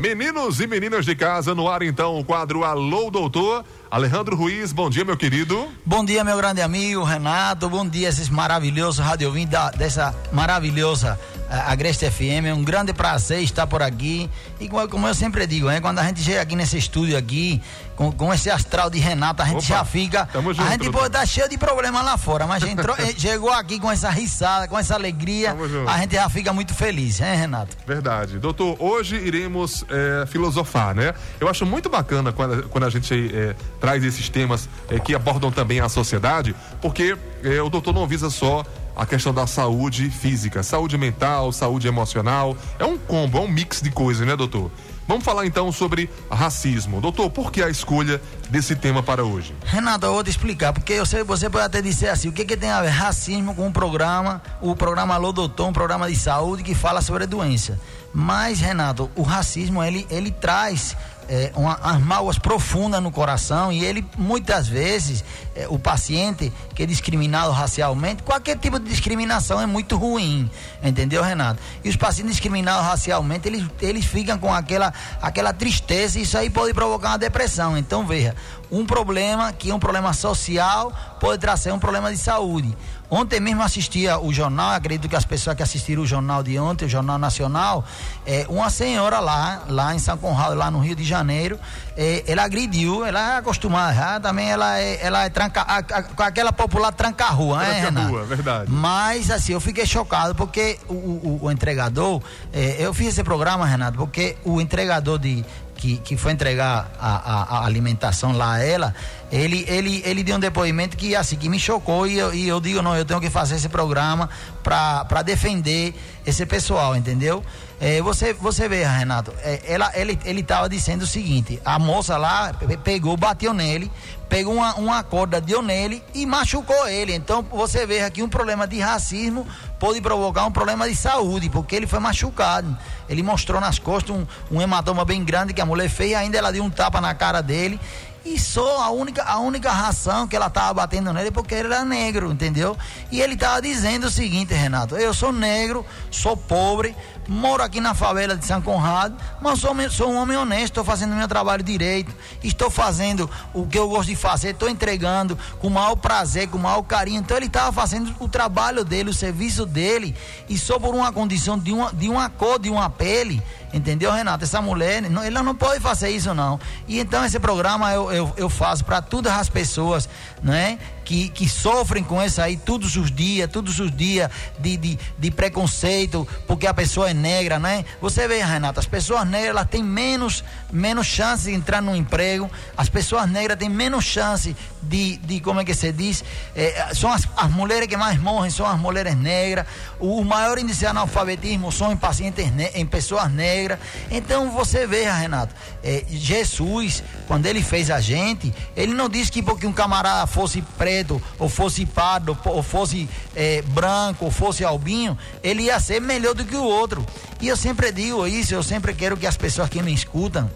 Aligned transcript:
Meninos 0.00 0.58
e 0.58 0.66
meninas 0.66 1.06
de 1.06 1.14
casa, 1.14 1.54
no 1.54 1.68
ar 1.68 1.82
então 1.82 2.18
o 2.18 2.24
quadro 2.24 2.64
Alô 2.64 3.12
Doutor. 3.12 3.64
Alejandro 3.88 4.34
Ruiz, 4.34 4.72
bom 4.72 4.90
dia, 4.90 5.04
meu 5.04 5.16
querido. 5.16 5.68
Bom 5.86 6.04
dia, 6.04 6.24
meu 6.24 6.36
grande 6.36 6.60
amigo 6.60 7.04
Renato. 7.04 7.68
Bom 7.68 7.88
dia, 7.88 8.08
esses 8.08 8.28
maravilhosos 8.28 8.98
rádio 8.98 9.32
dessa 9.78 10.12
maravilhosa 10.32 11.16
a 11.50 11.72
Agreste 11.72 12.08
FM. 12.08 12.46
É 12.46 12.54
um 12.54 12.62
grande 12.62 12.92
prazer 12.92 13.42
estar 13.42 13.66
por 13.66 13.82
aqui. 13.82 14.30
E 14.60 14.68
como 14.68 15.08
eu 15.08 15.14
sempre 15.14 15.46
digo, 15.46 15.66
né, 15.66 15.80
quando 15.80 15.98
a 15.98 16.04
gente 16.04 16.22
chega 16.22 16.40
aqui 16.40 16.54
nesse 16.54 16.78
estúdio 16.78 17.16
aqui, 17.18 17.60
com, 17.96 18.10
com 18.12 18.32
esse 18.32 18.48
astral 18.48 18.88
de 18.88 18.98
Renato, 18.98 19.42
a 19.42 19.44
gente 19.44 19.58
Opa, 19.58 19.66
já 19.66 19.84
fica. 19.84 20.28
Junto, 20.32 20.62
a 20.62 20.70
gente 20.70 20.90
pode 20.90 21.08
estar 21.08 21.26
cheio 21.26 21.48
de 21.48 21.58
problemas 21.58 22.02
lá 22.04 22.16
fora, 22.16 22.46
mas 22.46 22.62
entrou, 22.62 22.96
eh, 22.98 23.12
chegou 23.16 23.52
aqui 23.52 23.78
com 23.78 23.90
essa 23.90 24.08
risada, 24.08 24.68
com 24.68 24.78
essa 24.78 24.94
alegria, 24.94 25.54
a 25.86 25.98
gente 25.98 26.14
já 26.14 26.28
fica 26.30 26.52
muito 26.52 26.72
feliz, 26.72 27.20
hein, 27.20 27.36
Renato? 27.36 27.76
Verdade. 27.86 28.38
Doutor, 28.38 28.76
hoje 28.78 29.16
iremos 29.16 29.84
é, 29.90 30.24
filosofar, 30.26 30.94
né? 30.94 31.12
Eu 31.38 31.48
acho 31.48 31.66
muito 31.66 31.90
bacana 31.90 32.32
quando, 32.32 32.68
quando 32.68 32.84
a 32.84 32.90
gente 32.90 33.30
é, 33.34 33.54
traz 33.80 34.04
esses 34.04 34.28
temas 34.28 34.68
que 35.04 35.14
abordam 35.14 35.50
também 35.50 35.80
a 35.80 35.88
sociedade, 35.88 36.54
porque 36.80 37.16
o 37.64 37.68
doutor 37.68 37.92
não 37.92 38.06
visa 38.06 38.30
só 38.30 38.64
a 38.96 39.06
questão 39.06 39.32
da 39.32 39.46
saúde 39.46 40.10
física, 40.10 40.62
saúde 40.62 40.96
mental, 40.98 41.52
saúde 41.52 41.88
emocional. 41.88 42.56
É 42.78 42.84
um 42.84 42.98
combo, 42.98 43.38
é 43.38 43.40
um 43.40 43.48
mix 43.48 43.80
de 43.80 43.90
coisas, 43.90 44.26
né, 44.26 44.36
doutor? 44.36 44.70
Vamos 45.10 45.24
falar 45.24 45.44
então 45.44 45.72
sobre 45.72 46.08
racismo. 46.30 47.00
Doutor, 47.00 47.30
por 47.30 47.50
que 47.50 47.60
a 47.60 47.68
escolha 47.68 48.22
desse 48.48 48.76
tema 48.76 49.02
para 49.02 49.24
hoje? 49.24 49.52
Renato, 49.64 50.06
eu 50.06 50.12
vou 50.12 50.22
te 50.22 50.30
explicar, 50.30 50.72
porque 50.72 50.92
eu 50.92 51.04
sei, 51.04 51.24
você 51.24 51.50
pode 51.50 51.64
até 51.64 51.82
dizer 51.82 52.10
assim, 52.10 52.28
o 52.28 52.32
que, 52.32 52.44
que 52.44 52.56
tem 52.56 52.70
a 52.70 52.80
ver 52.80 52.90
racismo 52.90 53.52
com 53.52 53.66
o 53.66 53.72
programa, 53.72 54.40
o 54.60 54.76
programa 54.76 55.14
Alô 55.14 55.32
Doutor, 55.32 55.66
um 55.66 55.72
programa 55.72 56.08
de 56.08 56.14
saúde 56.14 56.62
que 56.62 56.76
fala 56.76 57.02
sobre 57.02 57.24
a 57.24 57.26
doença. 57.26 57.76
Mas, 58.14 58.60
Renato, 58.60 59.10
o 59.16 59.22
racismo, 59.22 59.82
ele, 59.82 60.06
ele 60.10 60.30
traz 60.30 60.96
é, 61.30 61.52
uma, 61.54 61.76
umas 61.76 62.02
mágoas 62.02 62.38
profundas 62.40 63.00
no 63.00 63.12
coração 63.12 63.70
e 63.70 63.84
ele 63.84 64.04
muitas 64.18 64.66
vezes 64.66 65.24
é, 65.54 65.68
o 65.68 65.78
paciente 65.78 66.52
que 66.74 66.82
é 66.82 66.86
discriminado 66.86 67.52
racialmente, 67.52 68.24
qualquer 68.24 68.58
tipo 68.58 68.80
de 68.80 68.90
discriminação 68.90 69.60
é 69.60 69.66
muito 69.66 69.96
ruim, 69.96 70.50
entendeu, 70.82 71.22
Renato? 71.22 71.62
E 71.84 71.88
os 71.88 71.94
pacientes 71.94 72.32
discriminados 72.32 72.84
racialmente, 72.84 73.46
eles, 73.46 73.64
eles 73.80 74.04
ficam 74.04 74.36
com 74.38 74.52
aquela, 74.52 74.92
aquela 75.22 75.52
tristeza 75.52 76.18
e 76.18 76.22
isso 76.22 76.36
aí 76.36 76.50
pode 76.50 76.74
provocar 76.74 77.10
uma 77.10 77.18
depressão. 77.18 77.78
Então 77.78 78.04
veja, 78.04 78.34
um 78.70 78.86
problema 78.86 79.52
que 79.52 79.70
é 79.70 79.74
um 79.74 79.78
problema 79.78 80.12
social 80.12 80.92
pode 81.20 81.38
trazer 81.38 81.72
um 81.72 81.78
problema 81.78 82.10
de 82.10 82.18
saúde. 82.18 82.76
Ontem 83.10 83.40
mesmo 83.40 83.60
assistia 83.62 84.20
o 84.20 84.32
jornal, 84.32 84.70
acredito 84.70 85.08
que 85.08 85.16
as 85.16 85.24
pessoas 85.24 85.56
que 85.56 85.62
assistiram 85.62 86.02
o 86.02 86.06
jornal 86.06 86.44
de 86.44 86.56
ontem, 86.60 86.84
o 86.84 86.88
Jornal 86.88 87.18
Nacional, 87.18 87.84
é, 88.24 88.46
uma 88.48 88.70
senhora 88.70 89.18
lá, 89.18 89.64
lá 89.68 89.92
em 89.92 89.98
São 89.98 90.16
Conrado, 90.16 90.54
lá 90.54 90.70
no 90.70 90.78
Rio 90.78 90.94
de 90.94 91.02
Janeiro, 91.02 91.58
é, 91.96 92.22
ela 92.28 92.44
agrediu, 92.44 93.04
ela 93.04 93.34
é 93.34 93.38
acostumada, 93.38 93.94
já, 93.94 94.20
também 94.20 94.48
ela 94.48 94.78
é, 94.78 95.04
ela 95.04 95.24
é 95.24 95.28
tranca, 95.28 95.82
com 96.14 96.22
aquela 96.22 96.52
popular 96.52 96.92
tranca-rua, 96.92 97.58
né, 97.58 97.80
Tranca-rua, 97.80 98.24
verdade. 98.24 98.70
Mas 98.70 99.28
assim, 99.28 99.54
eu 99.54 99.60
fiquei 99.60 99.84
chocado 99.84 100.32
porque 100.36 100.78
o, 100.88 100.94
o, 100.94 101.40
o 101.42 101.50
entregador, 101.50 102.22
é, 102.52 102.76
eu 102.78 102.94
fiz 102.94 103.08
esse 103.08 103.24
programa, 103.24 103.66
Renato, 103.66 103.98
porque 103.98 104.36
o 104.44 104.60
entregador 104.60 105.18
de 105.18 105.44
que, 105.80 105.96
que 105.96 106.16
foi 106.16 106.32
entregar 106.32 106.92
a, 107.00 107.16
a, 107.16 107.58
a, 107.58 107.64
alimentação 107.64 108.32
lá 108.32 108.54
a 108.54 108.62
ela, 108.62 108.94
ele, 109.32 109.64
ele, 109.66 110.02
ele 110.04 110.22
deu 110.22 110.36
um 110.36 110.40
depoimento 110.40 110.94
que 110.94 111.16
assim, 111.16 111.36
que 111.36 111.48
me 111.48 111.58
chocou 111.58 112.06
e 112.06 112.18
eu, 112.18 112.34
e 112.34 112.46
eu 112.46 112.60
digo, 112.60 112.82
não, 112.82 112.94
eu 112.94 113.04
tenho 113.04 113.20
que 113.20 113.30
fazer 113.30 113.56
esse 113.56 113.68
programa 113.68 114.28
para 114.62 115.22
defender 115.22 115.94
esse 116.26 116.44
pessoal, 116.44 116.94
entendeu? 116.94 117.42
É, 117.80 118.02
você, 118.02 118.34
você 118.34 118.68
vê, 118.68 118.84
Renato, 118.84 119.32
é, 119.38 119.62
ela, 119.64 119.90
ele, 119.94 120.18
ele 120.26 120.42
tava 120.42 120.68
dizendo 120.68 121.02
o 121.02 121.06
seguinte, 121.06 121.58
a 121.64 121.78
moça 121.78 122.18
lá 122.18 122.52
pegou, 122.84 123.16
bateu 123.16 123.54
nele, 123.54 123.90
pegou 124.30 124.54
uma, 124.54 124.76
uma 124.76 125.02
corda, 125.02 125.40
deu 125.40 125.60
nele 125.60 126.02
e 126.14 126.24
machucou 126.24 126.86
ele. 126.88 127.12
Então 127.12 127.42
você 127.42 127.84
vê 127.84 128.00
aqui 128.00 128.22
um 128.22 128.28
problema 128.28 128.66
de 128.66 128.78
racismo 128.78 129.46
pode 129.78 130.00
provocar 130.00 130.44
um 130.44 130.52
problema 130.52 130.86
de 130.86 130.94
saúde, 130.94 131.48
porque 131.48 131.74
ele 131.74 131.86
foi 131.86 131.98
machucado. 131.98 132.76
Ele 133.08 133.22
mostrou 133.22 133.60
nas 133.60 133.78
costas 133.78 134.14
um, 134.14 134.26
um 134.50 134.60
hematoma 134.60 135.04
bem 135.04 135.24
grande 135.24 135.54
que 135.54 135.60
a 135.60 135.66
mulher 135.66 135.88
fez, 135.88 136.14
ainda 136.14 136.38
ela 136.38 136.52
deu 136.52 136.62
um 136.62 136.70
tapa 136.70 137.00
na 137.00 137.14
cara 137.14 137.40
dele 137.40 137.80
e 138.24 138.38
só 138.38 138.82
a 138.82 138.90
única, 138.90 139.22
a 139.22 139.38
única 139.38 139.70
razão 139.70 140.28
que 140.28 140.36
ela 140.36 140.48
estava 140.48 140.74
batendo 140.74 141.12
nele 141.12 141.30
porque 141.30 141.54
ele 141.54 141.68
era 141.68 141.84
negro, 141.84 142.30
entendeu? 142.30 142.76
E 143.10 143.20
ele 143.20 143.34
estava 143.34 143.62
dizendo 143.62 144.08
o 144.08 144.10
seguinte, 144.10 144.52
Renato: 144.52 144.96
eu 144.96 145.14
sou 145.14 145.32
negro, 145.32 145.86
sou 146.10 146.36
pobre, 146.36 146.94
moro 147.26 147.62
aqui 147.62 147.80
na 147.80 147.94
favela 147.94 148.36
de 148.36 148.44
São 148.44 148.60
Conrado, 148.60 149.16
mas 149.40 149.58
sou, 149.58 149.74
sou 149.90 150.10
um 150.10 150.16
homem 150.16 150.36
honesto, 150.36 150.64
estou 150.64 150.84
fazendo 150.84 151.14
meu 151.14 151.28
trabalho 151.28 151.62
direito, 151.62 152.14
estou 152.42 152.68
fazendo 152.68 153.30
o 153.54 153.66
que 153.66 153.78
eu 153.78 153.88
gosto 153.88 154.08
de 154.08 154.16
fazer, 154.16 154.50
estou 154.50 154.68
entregando 154.68 155.38
com 155.58 155.68
o 155.68 155.70
maior 155.70 155.96
prazer, 155.96 156.48
com 156.48 156.58
o 156.58 156.60
maior 156.60 156.82
carinho. 156.82 157.20
Então 157.20 157.36
ele 157.36 157.46
estava 157.46 157.72
fazendo 157.72 158.14
o 158.20 158.28
trabalho 158.28 158.84
dele, 158.84 159.10
o 159.10 159.14
serviço 159.14 159.64
dele, 159.64 160.14
e 160.48 160.58
só 160.58 160.78
por 160.78 160.94
uma 160.94 161.10
condição 161.10 161.58
de 161.58 161.72
uma, 161.72 161.92
de 161.92 162.08
uma 162.08 162.28
cor, 162.28 162.58
de 162.58 162.68
uma 162.68 162.90
pele, 162.90 163.42
entendeu, 163.72 164.12
Renato? 164.12 164.44
Essa 164.44 164.60
mulher, 164.60 165.02
não, 165.02 165.22
ela 165.22 165.42
não 165.42 165.54
pode 165.54 165.80
fazer 165.80 166.10
isso, 166.10 166.34
não. 166.34 166.58
E 166.86 166.98
então 166.98 167.24
esse 167.24 167.38
programa 167.38 167.92
eu, 167.92 168.10
eu, 168.12 168.32
eu 168.36 168.48
faço 168.48 168.84
para 168.84 169.00
todas 169.00 169.32
as 169.32 169.48
pessoas, 169.48 170.08
não 170.42 170.52
é? 170.54 170.78
Que, 171.10 171.28
que 171.28 171.48
sofrem 171.48 172.04
com 172.04 172.22
isso 172.22 172.40
aí 172.40 172.56
todos 172.56 172.94
os 172.94 173.10
dias, 173.10 173.50
todos 173.50 173.80
os 173.80 173.90
dias 173.90 174.30
de, 174.60 174.76
de, 174.76 174.98
de, 175.18 175.30
preconceito, 175.32 176.26
porque 176.46 176.68
a 176.68 176.72
pessoa 176.72 177.10
é 177.10 177.14
negra, 177.14 177.58
né? 177.58 177.84
Você 178.00 178.28
vê, 178.28 178.44
Renata, 178.44 178.78
as 178.78 178.86
pessoas 178.86 179.26
negras 179.26 179.50
elas 179.50 179.68
têm 179.68 179.82
menos, 179.82 180.44
menos 180.72 181.08
chance 181.08 181.50
de 181.50 181.52
entrar 181.52 181.82
no 181.82 181.96
emprego, 181.96 182.48
as 182.76 182.88
pessoas 182.88 183.28
negras 183.28 183.58
têm 183.58 183.68
menos 183.68 184.04
chance 184.04 184.54
de, 184.80 185.16
de 185.16 185.40
como 185.40 185.58
é 185.58 185.64
que 185.64 185.74
se 185.74 185.90
diz, 185.90 186.22
é, 186.54 186.94
são 186.94 187.12
as, 187.12 187.26
as 187.36 187.50
mulheres 187.50 187.88
que 187.88 187.96
mais 187.96 188.16
morrem, 188.16 188.48
são 188.48 188.64
as 188.64 188.78
mulheres 188.78 189.16
negras, 189.16 189.66
o, 189.98 190.20
o 190.20 190.24
maior 190.24 190.60
índice 190.60 190.78
de 190.78 190.86
analfabetismo 190.86 191.72
são 191.72 191.90
em 191.90 191.96
pacientes, 191.96 192.46
em 192.72 192.86
pessoas 192.86 193.28
negras. 193.32 193.80
Então 194.12 194.52
você 194.52 194.86
vê, 194.86 195.10
Renato, 195.10 195.52
é, 195.82 196.04
Jesus, 196.08 197.02
quando 197.26 197.46
ele 197.46 197.62
fez 197.62 197.90
a 197.90 197.98
gente, 197.98 198.54
ele 198.76 198.94
não 198.94 199.08
disse 199.08 199.32
que 199.32 199.42
porque 199.42 199.66
um 199.66 199.72
camarada 199.72 200.24
fosse 200.28 200.62
preto, 200.78 200.99
preto, 201.00 201.22
ou 201.38 201.48
fosse 201.48 201.86
pardo, 201.86 202.36
ou 202.44 202.62
fosse 202.62 203.08
é, 203.34 203.62
branco, 203.62 204.26
ou 204.26 204.30
fosse 204.30 204.64
albinho, 204.64 205.16
ele 205.42 205.64
ia 205.64 205.80
ser 205.80 206.00
melhor 206.00 206.34
do 206.34 206.44
que 206.44 206.56
o 206.56 206.62
outro. 206.62 207.04
E 207.40 207.48
eu 207.48 207.56
sempre 207.56 207.90
digo 207.90 208.26
isso, 208.26 208.54
eu 208.54 208.62
sempre 208.62 208.94
quero 208.94 209.16
que 209.16 209.26
as 209.26 209.36
pessoas 209.36 209.68
que 209.68 209.82
me 209.82 209.92
escutam 209.92 210.50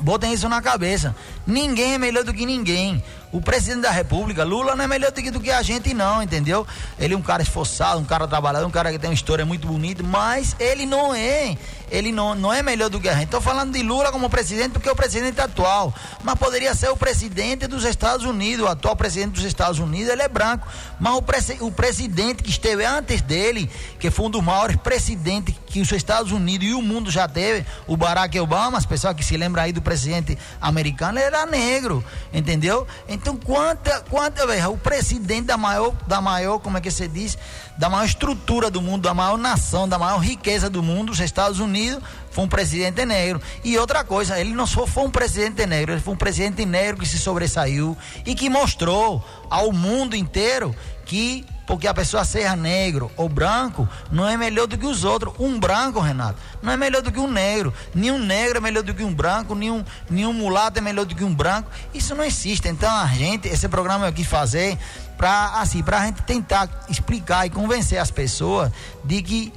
botem 0.00 0.32
isso 0.32 0.48
na 0.48 0.60
cabeça. 0.60 1.14
Ninguém 1.46 1.94
é 1.94 1.98
melhor 1.98 2.24
do 2.24 2.34
que 2.34 2.44
ninguém. 2.44 3.02
O 3.34 3.40
presidente 3.40 3.80
da 3.80 3.90
República, 3.90 4.44
Lula, 4.44 4.76
não 4.76 4.84
é 4.84 4.86
melhor 4.86 5.10
do 5.10 5.40
que, 5.40 5.50
a 5.50 5.60
gente, 5.60 5.92
não, 5.92 6.22
entendeu? 6.22 6.64
Ele 6.96 7.14
é 7.14 7.16
um 7.16 7.20
cara 7.20 7.42
esforçado, 7.42 7.98
um 7.98 8.04
cara 8.04 8.28
trabalhador, 8.28 8.64
um 8.64 8.70
cara 8.70 8.92
que 8.92 8.98
tem 8.98 9.10
uma 9.10 9.14
história 9.14 9.44
muito 9.44 9.66
bonita, 9.66 10.04
mas 10.04 10.54
ele 10.60 10.86
não 10.86 11.12
é. 11.12 11.58
Ele 11.90 12.10
não, 12.10 12.34
não 12.34 12.52
é 12.52 12.62
melhor 12.62 12.88
do 12.88 13.00
que 13.00 13.08
a 13.08 13.14
gente. 13.14 13.26
Estou 13.26 13.40
falando 13.40 13.72
de 13.72 13.82
Lula 13.82 14.10
como 14.10 14.28
presidente 14.28 14.70
porque 14.70 14.88
é 14.88 14.92
o 14.92 14.96
presidente 14.96 15.40
atual. 15.40 15.94
Mas 16.22 16.34
poderia 16.36 16.74
ser 16.74 16.88
o 16.90 16.96
presidente 16.96 17.66
dos 17.66 17.84
Estados 17.84 18.26
Unidos, 18.26 18.66
o 18.66 18.68
atual 18.68 18.96
presidente 18.96 19.32
dos 19.32 19.44
Estados 19.44 19.78
Unidos, 19.78 20.08
ele 20.08 20.22
é 20.22 20.28
branco. 20.28 20.66
Mas 20.98 21.14
o, 21.14 21.22
presi 21.22 21.56
o 21.60 21.70
presidente 21.70 22.42
que 22.42 22.50
esteve 22.50 22.84
antes 22.84 23.20
dele, 23.20 23.70
que 23.98 24.10
foi 24.10 24.26
um 24.26 24.30
dos 24.30 24.42
maiores 24.42 24.76
presidentes 24.76 25.54
que 25.66 25.80
os 25.80 25.92
Estados 25.92 26.32
Unidos 26.32 26.66
e 26.66 26.74
o 26.74 26.82
mundo 26.82 27.10
já 27.10 27.28
teve, 27.28 27.64
o 27.86 27.96
Barack 27.96 28.38
Obama, 28.40 28.78
as 28.78 28.86
pessoas 28.86 29.14
que 29.14 29.24
se 29.24 29.36
lembram 29.36 29.62
aí 29.62 29.72
do 29.72 29.82
presidente 29.82 30.36
americano, 30.60 31.18
ele 31.18 31.26
era 31.26 31.46
negro, 31.46 32.04
entendeu? 32.32 32.86
Então, 33.08 33.23
então, 33.24 33.38
quanta, 33.38 34.02
quanta 34.10 34.46
vez 34.46 34.62
o 34.66 34.76
presidente 34.76 35.46
da 35.46 35.56
maior, 35.56 35.94
da 36.06 36.20
maior, 36.20 36.58
como 36.58 36.76
é 36.76 36.80
que 36.82 36.90
você 36.90 37.08
diz, 37.08 37.38
da 37.78 37.88
maior 37.88 38.04
estrutura 38.04 38.70
do 38.70 38.82
mundo, 38.82 39.04
da 39.04 39.14
maior 39.14 39.38
nação, 39.38 39.88
da 39.88 39.98
maior 39.98 40.18
riqueza 40.18 40.68
do 40.68 40.82
mundo, 40.82 41.10
os 41.10 41.20
Estados 41.20 41.58
Unidos, 41.58 42.04
foi 42.30 42.44
um 42.44 42.48
presidente 42.48 43.02
negro. 43.06 43.40
E 43.64 43.78
outra 43.78 44.04
coisa, 44.04 44.38
ele 44.38 44.52
não 44.52 44.66
só 44.66 44.86
foi 44.86 45.04
um 45.04 45.10
presidente 45.10 45.64
negro, 45.64 45.94
ele 45.94 46.02
foi 46.02 46.12
um 46.12 46.18
presidente 46.18 46.66
negro 46.66 47.00
que 47.00 47.08
se 47.08 47.18
sobressaiu 47.18 47.96
e 48.26 48.34
que 48.34 48.50
mostrou 48.50 49.24
ao 49.48 49.72
mundo 49.72 50.14
inteiro 50.14 50.76
que 51.06 51.46
porque 51.66 51.86
a 51.86 51.94
pessoa 51.94 52.24
seja 52.24 52.54
negro 52.54 53.10
ou 53.16 53.28
branco 53.28 53.88
não 54.10 54.28
é 54.28 54.36
melhor 54.36 54.66
do 54.66 54.76
que 54.76 54.86
os 54.86 55.04
outros. 55.04 55.34
Um 55.38 55.58
branco, 55.58 56.00
Renato, 56.00 56.38
não 56.62 56.72
é 56.72 56.76
melhor 56.76 57.02
do 57.02 57.10
que 57.10 57.18
um 57.18 57.30
negro. 57.30 57.72
Nenhum 57.94 58.18
negro 58.18 58.58
é 58.58 58.60
melhor 58.60 58.82
do 58.82 58.94
que 58.94 59.02
um 59.02 59.14
branco, 59.14 59.54
nenhum, 59.54 59.84
nenhum 60.10 60.32
mulato 60.32 60.78
é 60.78 60.82
melhor 60.82 61.04
do 61.04 61.14
que 61.14 61.24
um 61.24 61.34
branco. 61.34 61.70
Isso 61.92 62.14
não 62.14 62.24
existe. 62.24 62.68
Então 62.68 62.90
a 62.90 63.06
gente, 63.06 63.48
esse 63.48 63.68
programa 63.68 64.06
eu 64.06 64.12
quis 64.12 64.26
fazer 64.26 64.78
para 65.16 65.60
assim, 65.60 65.82
a 65.86 66.06
gente 66.06 66.22
tentar 66.22 66.68
explicar 66.88 67.46
e 67.46 67.50
convencer 67.50 67.98
as 67.98 68.10
pessoas 68.10 68.70
de 69.04 69.22
que 69.22 69.52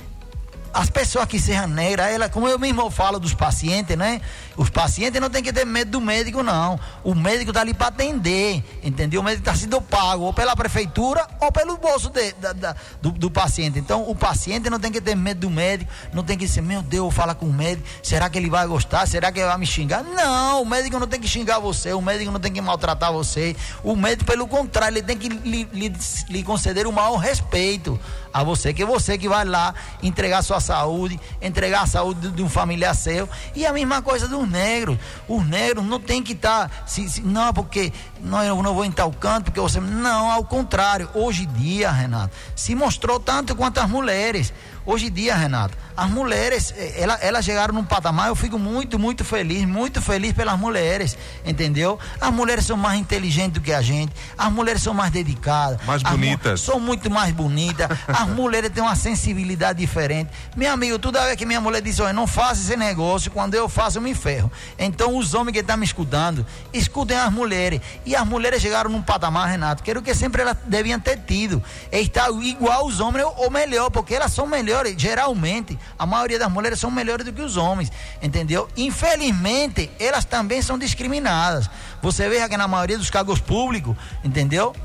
as 0.73 0.89
pessoas 0.89 1.25
que 1.25 1.39
sejam 1.39 1.67
negras, 1.67 2.07
ela, 2.07 2.29
como 2.29 2.47
eu 2.47 2.57
mesmo 2.59 2.89
falo 2.89 3.19
dos 3.19 3.33
pacientes, 3.33 3.97
né? 3.97 4.21
Os 4.55 4.69
pacientes 4.69 5.21
não 5.21 5.29
tem 5.29 5.43
que 5.43 5.53
ter 5.53 5.65
medo 5.65 5.91
do 5.91 6.01
médico, 6.01 6.41
não. 6.41 6.79
O 7.03 7.13
médico 7.13 7.51
está 7.51 7.61
ali 7.61 7.73
para 7.73 7.87
atender, 7.87 8.63
entendeu? 8.83 9.21
O 9.21 9.23
médico 9.23 9.41
está 9.47 9.55
sendo 9.55 9.81
pago 9.81 10.23
ou 10.23 10.33
pela 10.33 10.55
prefeitura 10.55 11.27
ou 11.39 11.51
pelo 11.51 11.77
bolso 11.77 12.09
de, 12.09 12.31
da, 12.33 12.53
da, 12.53 12.75
do, 13.01 13.11
do, 13.11 13.29
paciente. 13.31 13.77
Então, 13.77 14.09
o 14.09 14.15
paciente 14.15 14.69
não 14.69 14.79
tem 14.79 14.91
que 14.91 14.99
ter 14.99 15.15
medo 15.15 15.41
do 15.41 15.49
médico, 15.49 15.91
não 16.11 16.23
tem 16.23 16.37
que 16.37 16.45
dizer, 16.45 16.61
meu 16.61 16.81
Deus, 16.81 17.03
vou 17.03 17.11
falar 17.11 17.35
com 17.35 17.45
o 17.45 17.53
médico, 17.53 17.87
será 18.01 18.29
que 18.29 18.37
ele 18.37 18.49
vai 18.49 18.65
gostar? 18.65 19.07
Será 19.07 19.31
que 19.31 19.39
ele 19.39 19.47
vai 19.47 19.57
me 19.57 19.65
xingar? 19.65 20.03
Não, 20.03 20.61
o 20.61 20.65
médico 20.65 20.97
não 20.99 21.07
tem 21.07 21.19
que 21.19 21.27
xingar 21.27 21.59
você, 21.59 21.93
o 21.93 22.01
médico 22.01 22.31
não 22.31 22.39
tem 22.39 22.51
que 22.51 22.61
maltratar 22.61 23.13
você. 23.13 23.55
O 23.83 23.95
médico, 23.95 24.25
pelo 24.25 24.47
contrário, 24.47 24.97
ele 24.97 25.05
tem 25.05 25.17
que 25.17 25.29
lhe, 25.29 25.67
lhe, 25.71 25.93
lhe 26.29 26.43
conceder 26.43 26.87
o 26.87 26.91
maior 26.91 27.17
respeito 27.17 27.99
a 28.37 28.43
você, 28.43 28.71
que 28.71 28.83
é 28.83 28.85
você 28.85 29.17
que 29.17 29.27
vai 29.27 29.43
lá 29.43 29.73
entregar 30.03 30.43
sua 30.43 30.59
saúde, 30.59 31.19
entregar 31.41 31.81
a 31.81 31.87
saúde 31.87 32.29
de 32.29 32.43
um 32.43 32.47
familiar 32.47 32.93
seu. 32.93 33.27
E 33.55 33.65
a 33.65 33.73
mesma 33.73 33.99
coisa 33.99 34.27
dos 34.27 34.47
negros. 34.47 34.95
Os 35.27 35.43
negros 35.43 35.83
não 35.83 35.99
tem 35.99 36.21
que 36.21 36.33
estar. 36.33 36.69
Tá, 36.69 36.75
se, 36.85 37.09
se, 37.09 37.21
não, 37.21 37.51
porque 37.51 37.91
não, 38.21 38.43
eu 38.43 38.61
não 38.61 38.75
vou 38.75 38.85
em 38.85 38.91
tal 38.91 39.11
canto, 39.11 39.45
porque 39.45 39.59
você. 39.59 39.79
Não, 39.79 40.31
ao 40.31 40.43
contrário. 40.43 41.09
Hoje 41.15 41.45
em 41.45 41.53
dia, 41.53 41.91
Renato, 41.91 42.35
se 42.55 42.75
mostrou 42.75 43.19
tanto 43.19 43.55
quanto 43.55 43.79
as 43.79 43.89
mulheres. 43.89 44.53
Hoje 44.87 45.07
em 45.07 45.11
dia, 45.11 45.35
Renato, 45.35 45.77
as 45.97 46.09
mulheres, 46.09 46.73
eh, 46.77 47.01
elas, 47.01 47.21
elas 47.21 47.43
chegaram 47.43 47.73
num 47.73 47.83
patamar, 47.83 48.29
eu 48.29 48.35
fico 48.37 48.57
muito, 48.57 48.97
muito 48.97 49.25
feliz, 49.25 49.65
muito 49.65 50.01
feliz 50.01 50.31
pelas 50.31 50.57
mulheres, 50.57 51.17
entendeu? 51.45 51.99
As 52.21 52.31
mulheres 52.31 52.65
são 52.65 52.77
mais 52.77 52.97
inteligentes 52.97 53.55
do 53.55 53.59
que 53.59 53.73
a 53.73 53.81
gente, 53.81 54.13
as 54.37 54.49
mulheres 54.49 54.81
são 54.81 54.93
mais 54.93 55.11
dedicadas. 55.11 55.85
Mais 55.85 56.01
bonitas. 56.01 56.61
São 56.61 56.79
muito 56.79 57.11
mais 57.11 57.33
bonitas, 57.33 57.85
as 58.07 58.29
mulheres 58.29 58.71
têm 58.71 58.81
uma 58.81 58.95
sensibilidade 58.95 59.77
diferente. 59.77 60.31
Meu 60.55 60.71
amigo, 60.71 60.97
toda 60.97 61.21
vez 61.25 61.35
que 61.35 61.45
minha 61.45 61.59
mulher 61.59 61.81
diz, 61.81 61.99
olha, 61.99 62.13
não 62.13 62.25
faça 62.25 62.61
esse 62.61 62.77
negócio, 62.77 63.29
quando 63.29 63.55
eu 63.55 63.67
faço, 63.67 63.97
eu 63.97 64.01
me 64.01 64.15
ferro. 64.15 64.49
Então, 64.79 65.17
os 65.17 65.33
homens 65.33 65.51
que 65.51 65.59
estão 65.59 65.75
me 65.75 65.85
escutando, 65.85 66.45
escutem 66.71 67.17
as 67.17 67.33
mulheres. 67.33 67.81
E 68.05 68.15
as 68.15 68.25
mulheres 68.25 68.61
chegaram 68.61 68.89
num 68.89 69.01
patamar, 69.01 69.49
Renato, 69.49 69.83
que 69.83 69.89
era 69.89 69.99
o 69.99 70.01
que 70.01 70.15
sempre 70.15 70.43
elas 70.43 70.55
deviam 70.63 70.97
ter 70.97 71.17
tido. 71.17 71.61
Estar 71.91 72.29
igual 72.41 72.85
os 72.85 73.01
homens, 73.01 73.27
ou 73.35 73.51
melhor, 73.51 73.89
porque 73.89 74.15
elas 74.15 74.31
são 74.31 74.47
melhores 74.47 74.76
melhores, 74.77 74.95
geralmente, 74.97 75.77
a 75.97 76.05
maioria 76.05 76.37
das 76.37 76.51
mulheres 76.51 76.79
são 76.79 76.91
melhores 76.91 77.25
do 77.25 77.33
que 77.33 77.41
os 77.41 77.57
homens, 77.57 77.91
entendeu? 78.21 78.69
Infelizmente, 78.77 79.89
elas 79.99 80.25
também 80.25 80.61
são 80.61 80.77
discriminadas. 80.77 81.69
Você 82.01 82.29
vê 82.29 82.47
que 82.47 82.57
na 82.57 82.67
maioria 82.67 82.97
dos 82.97 83.09
cargos 83.09 83.39
públicos, 83.39 83.95
entendeu? 84.23 84.75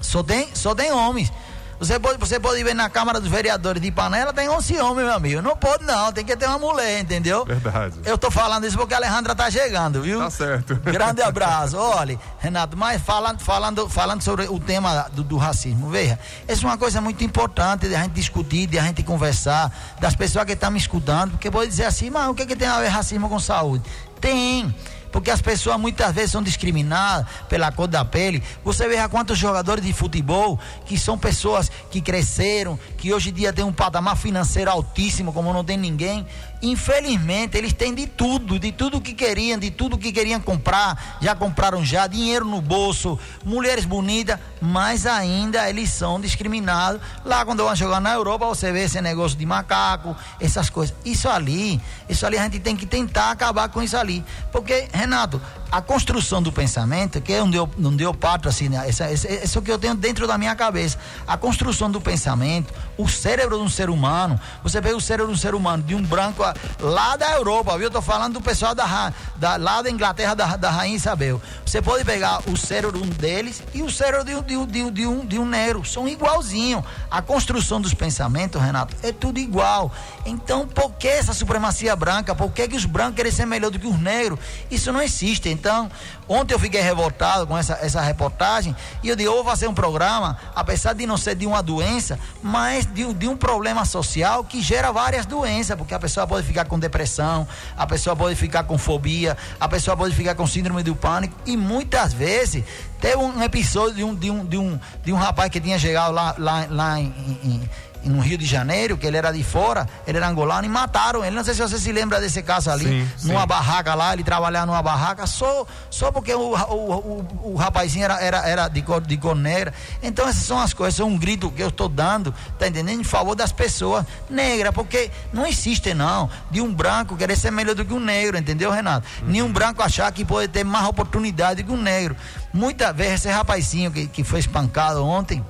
Só 0.00 0.22
tem, 0.22 0.48
só 0.54 0.74
tem 0.74 0.92
homens. 0.92 1.32
Você 1.78 1.98
pode, 1.98 2.18
você 2.18 2.40
pode 2.40 2.62
ver 2.64 2.74
na 2.74 2.88
Câmara 2.88 3.20
dos 3.20 3.28
Vereadores 3.28 3.82
de 3.82 3.88
Ipanela, 3.88 4.32
tem 4.32 4.48
11 4.48 4.80
homens, 4.80 5.06
meu 5.06 5.14
amigo. 5.14 5.42
Não 5.42 5.54
pode, 5.56 5.84
não, 5.84 6.10
tem 6.10 6.24
que 6.24 6.34
ter 6.36 6.46
uma 6.46 6.58
mulher, 6.58 7.00
entendeu? 7.00 7.44
Verdade. 7.44 7.96
Eu 8.04 8.16
tô 8.16 8.30
falando 8.30 8.66
isso 8.66 8.78
porque 8.78 8.94
a 8.94 8.96
Alejandra 8.96 9.34
tá 9.34 9.50
chegando, 9.50 10.00
viu? 10.00 10.18
Tá 10.18 10.30
certo. 10.30 10.74
Grande 10.76 11.20
abraço. 11.22 11.76
Olha, 11.76 12.18
Renato, 12.38 12.76
mas 12.76 13.02
falando, 13.02 13.40
falando, 13.40 13.88
falando 13.90 14.22
sobre 14.22 14.46
o 14.46 14.58
tema 14.58 15.06
do, 15.12 15.22
do 15.22 15.36
racismo, 15.36 15.90
veja, 15.90 16.18
essa 16.48 16.62
é 16.62 16.66
uma 16.66 16.78
coisa 16.78 17.00
muito 17.00 17.22
importante 17.22 17.88
de 17.88 17.94
a 17.94 18.02
gente 18.02 18.12
discutir, 18.12 18.66
de 18.66 18.78
a 18.78 18.82
gente 18.82 19.02
conversar, 19.02 19.70
das 20.00 20.14
pessoas 20.14 20.46
que 20.46 20.52
estão 20.52 20.70
me 20.70 20.78
escutando, 20.78 21.32
porque 21.32 21.50
pode 21.50 21.68
dizer 21.68 21.84
assim, 21.84 22.08
mas 22.08 22.28
o 22.28 22.34
que, 22.34 22.46
que 22.46 22.56
tem 22.56 22.68
a 22.68 22.80
ver 22.80 22.88
racismo 22.88 23.28
com 23.28 23.38
saúde? 23.38 23.84
Tem 24.20 24.74
porque 25.16 25.30
as 25.30 25.40
pessoas 25.40 25.80
muitas 25.80 26.14
vezes 26.14 26.32
são 26.32 26.42
discriminadas 26.42 27.26
pela 27.48 27.72
cor 27.72 27.88
da 27.88 28.04
pele. 28.04 28.42
Você 28.62 28.86
veja 28.86 29.08
quantos 29.08 29.38
jogadores 29.38 29.82
de 29.82 29.90
futebol 29.90 30.60
que 30.84 30.98
são 30.98 31.16
pessoas 31.16 31.72
que 31.90 32.02
cresceram, 32.02 32.78
que 32.98 33.14
hoje 33.14 33.30
em 33.30 33.32
dia 33.32 33.50
têm 33.50 33.64
um 33.64 33.72
patamar 33.72 34.14
financeiro 34.14 34.70
altíssimo, 34.70 35.32
como 35.32 35.54
não 35.54 35.64
tem 35.64 35.78
ninguém, 35.78 36.26
Infelizmente, 36.62 37.56
eles 37.58 37.72
têm 37.74 37.94
de 37.94 38.06
tudo, 38.06 38.58
de 38.58 38.72
tudo 38.72 39.00
que 39.00 39.12
queriam, 39.12 39.58
de 39.58 39.70
tudo 39.70 39.98
que 39.98 40.10
queriam 40.10 40.40
comprar, 40.40 41.18
já 41.20 41.34
compraram 41.34 41.84
já, 41.84 42.06
dinheiro 42.06 42.46
no 42.46 42.62
bolso, 42.62 43.18
mulheres 43.44 43.84
bonitas, 43.84 44.38
mas 44.60 45.06
ainda 45.06 45.68
eles 45.68 45.90
são 45.90 46.18
discriminados. 46.18 47.00
Lá 47.24 47.44
quando 47.44 47.62
vão 47.62 47.76
jogar 47.76 48.00
na 48.00 48.14
Europa, 48.14 48.46
você 48.46 48.72
vê 48.72 48.84
esse 48.84 49.00
negócio 49.02 49.36
de 49.36 49.44
macaco, 49.44 50.16
essas 50.40 50.70
coisas. 50.70 50.96
Isso 51.04 51.28
ali, 51.28 51.80
isso 52.08 52.24
ali 52.24 52.38
a 52.38 52.42
gente 52.44 52.58
tem 52.58 52.74
que 52.74 52.86
tentar 52.86 53.30
acabar 53.30 53.68
com 53.68 53.82
isso 53.82 53.96
ali. 53.96 54.24
Porque, 54.50 54.88
Renato, 55.06 55.40
a 55.70 55.80
construção 55.80 56.42
do 56.42 56.52
pensamento, 56.52 57.20
que 57.20 57.32
é 57.32 57.42
onde 57.42 57.56
eu, 57.56 57.68
onde 57.82 58.02
eu 58.02 58.14
parto 58.14 58.48
assim, 58.48 58.68
né? 58.68 58.88
essa, 58.88 59.04
essa, 59.04 59.32
isso 59.32 59.58
é 59.58 59.60
o 59.60 59.62
que 59.62 59.70
eu 59.70 59.78
tenho 59.78 59.94
dentro 59.94 60.26
da 60.26 60.38
minha 60.38 60.54
cabeça. 60.54 60.98
A 61.26 61.36
construção 61.36 61.90
do 61.90 62.00
pensamento, 62.00 62.72
o 62.96 63.08
cérebro 63.08 63.56
de 63.56 63.62
um 63.62 63.68
ser 63.68 63.90
humano, 63.90 64.40
você 64.62 64.80
vê 64.80 64.92
o 64.92 65.00
cérebro 65.00 65.32
de 65.32 65.38
um 65.38 65.40
ser 65.40 65.54
humano, 65.54 65.82
de 65.82 65.94
um 65.94 66.02
branco 66.02 66.42
lá 66.80 67.16
da 67.16 67.32
Europa, 67.32 67.76
viu? 67.76 67.86
Eu 67.86 67.90
tô 67.90 68.02
falando 68.02 68.34
do 68.34 68.40
pessoal 68.40 68.74
da, 68.74 69.12
da 69.36 69.56
lá 69.56 69.82
da 69.82 69.90
Inglaterra, 69.90 70.34
da, 70.34 70.56
da 70.56 70.70
Rainha 70.70 70.96
Isabel. 70.96 71.40
Você 71.64 71.82
pode 71.82 72.04
pegar 72.04 72.40
o 72.48 72.56
cérebro 72.56 72.98
deles 73.00 73.62
e 73.74 73.82
o 73.82 73.90
cérebro 73.90 74.24
de, 74.24 74.40
de, 74.42 74.66
de, 74.66 74.90
de, 74.90 75.06
um, 75.06 75.26
de 75.26 75.38
um 75.38 75.46
negro, 75.46 75.84
são 75.84 76.08
igualzinho. 76.08 76.84
A 77.10 77.20
construção 77.20 77.80
dos 77.80 77.94
pensamentos, 77.94 78.60
Renato, 78.60 78.94
é 79.02 79.12
tudo 79.12 79.38
igual. 79.38 79.92
Então, 80.24 80.66
por 80.66 80.92
que 80.92 81.08
essa 81.08 81.32
supremacia 81.32 81.94
branca? 81.94 82.34
Por 82.34 82.50
que, 82.52 82.68
que 82.68 82.76
os 82.76 82.84
brancos 82.84 83.16
querem 83.16 83.32
ser 83.32 83.46
melhor 83.46 83.70
do 83.70 83.78
que 83.78 83.86
os 83.86 83.98
negros? 83.98 84.38
Isso 84.70 84.92
não 84.92 84.95
existe. 85.00 85.48
Então, 85.48 85.90
ontem 86.28 86.54
eu 86.54 86.58
fiquei 86.58 86.80
revoltado 86.80 87.46
com 87.46 87.56
essa, 87.56 87.74
essa 87.82 88.00
reportagem 88.00 88.74
e 89.02 89.08
eu 89.08 89.16
digo, 89.16 89.30
eu 89.30 89.34
vou 89.34 89.44
fazer 89.44 89.68
um 89.68 89.74
programa, 89.74 90.38
apesar 90.54 90.92
de 90.92 91.06
não 91.06 91.16
ser 91.16 91.34
de 91.34 91.46
uma 91.46 91.62
doença, 91.62 92.18
mas 92.42 92.86
de, 92.86 93.12
de 93.14 93.28
um 93.28 93.36
problema 93.36 93.84
social 93.84 94.44
que 94.44 94.60
gera 94.60 94.92
várias 94.92 95.26
doenças, 95.26 95.76
porque 95.76 95.94
a 95.94 95.98
pessoa 95.98 96.26
pode 96.26 96.46
ficar 96.46 96.64
com 96.64 96.78
depressão, 96.78 97.46
a 97.76 97.86
pessoa 97.86 98.16
pode 98.16 98.34
ficar 98.34 98.64
com 98.64 98.78
fobia, 98.78 99.36
a 99.60 99.68
pessoa 99.68 99.96
pode 99.96 100.14
ficar 100.14 100.34
com 100.34 100.46
síndrome 100.46 100.82
do 100.82 100.94
pânico 100.94 101.34
e 101.46 101.56
muitas 101.56 102.12
vezes 102.12 102.64
teve 103.00 103.16
um 103.16 103.42
episódio 103.42 103.94
de 103.94 104.04
um, 104.04 104.14
de 104.14 104.30
um, 104.30 104.44
de 104.44 104.58
um, 104.58 104.80
de 105.04 105.12
um 105.12 105.16
rapaz 105.16 105.50
que 105.50 105.60
tinha 105.60 105.78
chegado 105.78 106.12
lá, 106.12 106.34
lá, 106.38 106.66
lá 106.68 106.98
em, 107.00 107.12
em 107.44 107.70
no 108.08 108.20
Rio 108.20 108.38
de 108.38 108.46
Janeiro, 108.46 108.96
que 108.96 109.06
ele 109.06 109.16
era 109.16 109.32
de 109.32 109.42
fora, 109.42 109.88
ele 110.06 110.18
era 110.18 110.28
angolano 110.28 110.64
e 110.64 110.68
mataram 110.68 111.24
ele. 111.24 111.34
Não 111.34 111.44
sei 111.44 111.54
se 111.54 111.62
você 111.62 111.78
se 111.78 111.92
lembra 111.92 112.20
desse 112.20 112.42
caso 112.42 112.70
ali, 112.70 112.84
sim, 113.16 113.28
numa 113.28 113.42
sim. 113.42 113.46
barraca 113.46 113.94
lá, 113.94 114.12
ele 114.12 114.24
trabalhava 114.24 114.66
numa 114.66 114.82
barraca 114.82 115.26
só, 115.26 115.66
só 115.90 116.10
porque 116.10 116.34
o, 116.34 116.54
o, 116.54 116.92
o, 116.94 117.52
o 117.52 117.56
rapazinho 117.56 118.04
era, 118.04 118.20
era, 118.20 118.48
era 118.48 118.68
de, 118.68 118.82
cor, 118.82 119.00
de 119.00 119.16
cor 119.16 119.34
negra. 119.34 119.72
Então 120.02 120.28
essas 120.28 120.42
são 120.42 120.58
as 120.58 120.72
coisas, 120.72 120.94
são 120.94 121.08
um 121.08 121.18
grito 121.18 121.50
que 121.50 121.62
eu 121.62 121.68
estou 121.68 121.88
dando, 121.88 122.34
tá 122.58 122.68
entendendo? 122.68 123.00
Em 123.00 123.04
favor 123.04 123.34
das 123.34 123.52
pessoas 123.52 124.04
negras, 124.30 124.72
porque 124.72 125.10
não 125.32 125.46
existe 125.46 125.94
não, 125.94 126.30
de 126.50 126.60
um 126.60 126.72
branco 126.72 127.16
querer 127.16 127.36
ser 127.36 127.50
melhor 127.50 127.74
do 127.74 127.84
que 127.84 127.92
um 127.92 128.00
negro, 128.00 128.38
entendeu, 128.38 128.70
Renato? 128.70 129.06
Uhum. 129.22 129.28
Nenhum 129.28 129.52
branco 129.52 129.82
achar 129.82 130.10
que 130.12 130.24
pode 130.24 130.48
ter 130.48 130.64
mais 130.64 130.86
oportunidade 130.86 131.62
que 131.62 131.72
um 131.72 131.80
negro. 131.80 132.16
Muitas 132.52 132.94
vezes 132.94 133.14
esse 133.14 133.28
rapazinho 133.28 133.90
que, 133.90 134.06
que 134.06 134.24
foi 134.24 134.40
espancado 134.40 135.04
ontem, 135.04 135.44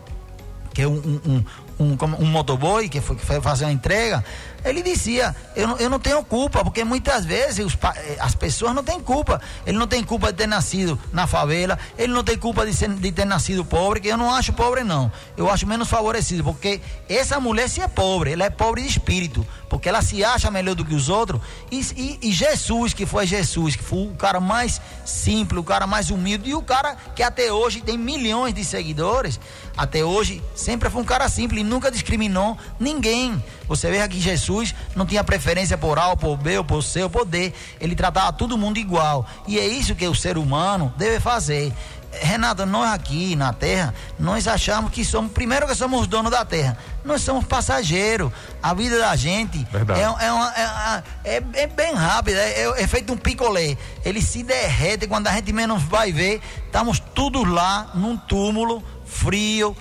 que 0.73 0.83
é 0.83 0.89
um, 0.89 1.21
um, 1.25 1.45
um, 1.79 1.97
um 2.19 2.27
motoboy 2.27 2.89
que 2.89 3.01
foi, 3.01 3.17
que 3.17 3.25
foi 3.25 3.41
fazer 3.41 3.65
uma 3.65 3.73
entrega, 3.73 4.25
ele 4.65 4.83
dizia: 4.83 5.35
eu 5.55 5.69
não, 5.69 5.77
eu 5.77 5.89
não 5.89 5.99
tenho 5.99 6.23
culpa, 6.25 6.65
porque 6.65 6.83
muitas 6.83 7.25
vezes 7.25 7.65
os, 7.65 7.75
eh, 7.75 8.17
as 8.19 8.35
pessoas 8.35 8.75
não 8.75 8.83
têm 8.83 9.01
culpa. 9.01 9.41
Ele 9.65 9.79
não 9.79 9.87
tem 9.87 10.03
culpa 10.03 10.33
de 10.33 10.39
ter 10.39 10.47
nascido 10.47 10.99
na 11.13 11.27
favela, 11.27 11.79
ele 11.97 12.13
não 12.13 12.25
tem 12.25 12.37
culpa 12.37 12.67
de, 12.67 12.75
ser, 12.75 12.89
de 12.89 13.13
ter 13.13 13.25
nascido 13.25 13.65
pobre, 13.65 14.01
que 14.01 14.09
eu 14.09 14.17
não 14.17 14.35
acho 14.35 14.53
pobre, 14.53 14.83
não. 14.83 15.11
Eu 15.37 15.51
acho 15.51 15.67
menos 15.67 15.89
favorecido, 15.89 16.43
porque 16.43 16.81
essa 17.09 17.39
mulher 17.39 17.69
se 17.69 17.81
é 17.81 17.87
pobre, 17.87 18.33
ela 18.33 18.45
é 18.45 18.51
pobre 18.51 18.83
de 18.83 18.89
espírito, 18.89 19.47
porque 19.69 19.89
ela 19.89 20.03
se 20.03 20.25
acha 20.25 20.51
melhor 20.51 20.75
do 20.75 20.85
que 20.85 20.95
os 20.95 21.09
outros. 21.09 21.41
E, 21.71 21.81
e, 21.97 22.29
e 22.29 22.33
Jesus, 22.33 22.93
que 22.93 23.07
foi 23.07 23.27
Jesus, 23.27 23.77
que 23.77 23.85
foi 23.85 24.07
o 24.07 24.15
cara 24.17 24.41
mais 24.41 24.81
simples, 25.05 25.61
o 25.61 25.65
cara 25.65 25.87
mais 25.87 26.11
humilde, 26.11 26.51
e 26.51 26.55
o 26.55 26.63
cara 26.63 26.97
que 27.15 27.23
até 27.23 27.53
hoje 27.53 27.81
tem 27.81 27.97
milhões 27.97 28.53
de 28.53 28.65
seguidores, 28.65 29.39
até 29.77 30.05
hoje 30.05 30.43
sempre 30.55 30.89
foi 30.89 31.03
um 31.03 31.05
cara 31.05 31.29
simples 31.29 31.61
e 31.61 31.65
nunca 31.65 31.91
discriminou 31.91 32.57
ninguém. 32.81 33.43
Você 33.69 33.91
vê 33.91 34.01
aqui 34.01 34.21
Jesus 34.21 34.75
não 34.95 35.05
tinha 35.05 35.23
preferência 35.23 35.77
por 35.77 35.99
A 35.99 36.17
por 36.17 36.37
B 36.37 36.59
ou 36.59 36.65
por 36.65 36.83
C 36.83 37.03
ou 37.03 37.11
por 37.11 37.25
D. 37.25 37.53
Ele 37.81 37.95
tratava 37.95 38.33
todo 38.33 38.57
mundo 38.57 38.79
igual. 38.79 39.27
E 39.47 39.59
é 39.59 39.67
isso 39.67 39.95
que 39.95 40.07
o 40.07 40.15
ser 40.15 40.39
humano 40.39 40.93
deve 40.97 41.21
fazer. 41.21 41.73
Renato, 42.13 42.65
nós 42.65 42.95
aqui 42.95 43.37
na 43.37 43.53
Terra, 43.53 43.93
nós 44.19 44.49
achamos 44.49 44.91
que 44.91 45.05
somos, 45.05 45.33
primeiro 45.33 45.67
que 45.67 45.75
somos 45.75 46.07
donos 46.07 46.31
da 46.31 46.45
Terra, 46.45 46.79
nós 47.05 47.21
somos 47.21 47.45
passageiros. 47.45 48.33
A 48.63 48.73
vida 48.73 48.99
da 48.99 49.15
gente 49.17 49.67
é, 49.95 50.27
é, 50.27 50.33
uma, 50.33 50.55
é, 50.55 51.03
é, 51.25 51.43
é, 51.53 51.67
bem 51.67 51.95
rápida, 51.95 52.39
é, 52.39 52.83
é, 52.83 52.87
feito 52.87 53.13
um 53.13 53.17
picolé. 53.17 53.77
Ele 54.05 54.23
se 54.23 54.43
derrete 54.43 55.07
quando 55.07 55.27
a 55.27 55.33
gente 55.33 55.53
menos 55.53 55.83
vai 55.83 56.11
ver. 56.13 56.41
Estamos 56.65 56.99
todos 56.99 57.47
lá 57.47 57.91
num 57.95 58.17
túmulo 58.17 58.83
frio, 59.07 59.77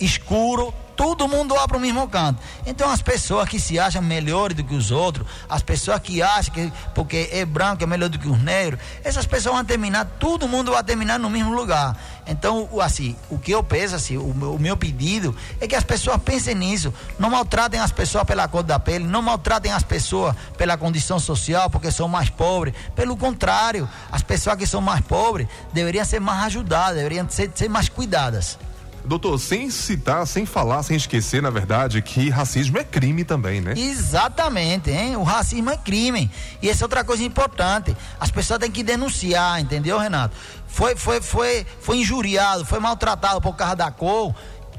escuro, 0.00 0.74
todo 0.96 1.28
mundo 1.28 1.54
vai 1.54 1.68
para 1.68 1.76
o 1.76 1.80
mesmo 1.80 2.08
canto. 2.08 2.40
Então 2.66 2.90
as 2.90 3.02
pessoas 3.02 3.48
que 3.48 3.60
se 3.60 3.78
acham 3.78 4.02
melhores 4.02 4.56
do 4.56 4.64
que 4.64 4.74
os 4.74 4.90
outros, 4.90 5.26
as 5.48 5.62
pessoas 5.62 6.00
que 6.00 6.22
acham 6.22 6.54
que 6.54 6.72
porque 6.94 7.28
é 7.30 7.44
branco 7.44 7.84
é 7.84 7.86
melhor 7.86 8.08
do 8.08 8.18
que 8.18 8.28
os 8.28 8.42
negros, 8.42 8.80
essas 9.04 9.26
pessoas 9.26 9.56
vão 9.56 9.64
terminar, 9.64 10.04
todo 10.18 10.48
mundo 10.48 10.72
vai 10.72 10.82
terminar 10.82 11.18
no 11.18 11.28
mesmo 11.28 11.54
lugar. 11.54 11.96
Então, 12.26 12.68
assim, 12.80 13.14
o 13.30 13.38
que 13.38 13.52
eu 13.52 13.62
penso, 13.62 13.94
assim, 13.94 14.16
o 14.16 14.34
meu, 14.34 14.54
o 14.54 14.58
meu 14.58 14.76
pedido 14.76 15.36
é 15.60 15.68
que 15.68 15.76
as 15.76 15.84
pessoas 15.84 16.20
pensem 16.20 16.54
nisso. 16.54 16.92
Não 17.18 17.30
maltratem 17.30 17.78
as 17.78 17.92
pessoas 17.92 18.24
pela 18.24 18.48
cor 18.48 18.64
da 18.64 18.80
pele, 18.80 19.04
não 19.04 19.22
maltratem 19.22 19.70
as 19.70 19.84
pessoas 19.84 20.34
pela 20.58 20.76
condição 20.76 21.20
social, 21.20 21.70
porque 21.70 21.90
são 21.92 22.08
mais 22.08 22.28
pobres. 22.28 22.74
Pelo 22.96 23.16
contrário, 23.16 23.88
as 24.10 24.22
pessoas 24.22 24.56
que 24.56 24.66
são 24.66 24.80
mais 24.80 25.00
pobres 25.02 25.46
deveriam 25.72 26.04
ser 26.04 26.20
mais 26.20 26.46
ajudadas, 26.46 26.96
deveriam 26.96 27.28
ser, 27.28 27.50
ser 27.54 27.68
mais 27.68 27.88
cuidadas. 27.88 28.58
Doutor, 29.06 29.38
sem 29.38 29.70
citar, 29.70 30.26
sem 30.26 30.44
falar, 30.44 30.82
sem 30.82 30.96
esquecer, 30.96 31.40
na 31.40 31.48
verdade, 31.48 32.02
que 32.02 32.28
racismo 32.28 32.76
é 32.76 32.82
crime 32.82 33.22
também, 33.24 33.60
né? 33.60 33.72
Exatamente, 33.76 34.90
hein? 34.90 35.16
O 35.16 35.22
racismo 35.22 35.70
é 35.70 35.76
crime. 35.76 36.28
E 36.60 36.68
essa 36.68 36.82
é 36.82 36.86
outra 36.86 37.04
coisa 37.04 37.22
importante. 37.22 37.96
As 38.18 38.32
pessoas 38.32 38.58
têm 38.58 38.70
que 38.70 38.82
denunciar, 38.82 39.60
entendeu, 39.60 39.96
Renato? 39.96 40.36
Foi, 40.66 40.96
foi, 40.96 41.20
foi, 41.20 41.64
foi 41.80 41.98
injuriado, 41.98 42.64
foi 42.64 42.80
maltratado 42.80 43.40
por 43.40 43.54
causa 43.54 43.76
da 43.76 43.90
cor. 43.92 44.34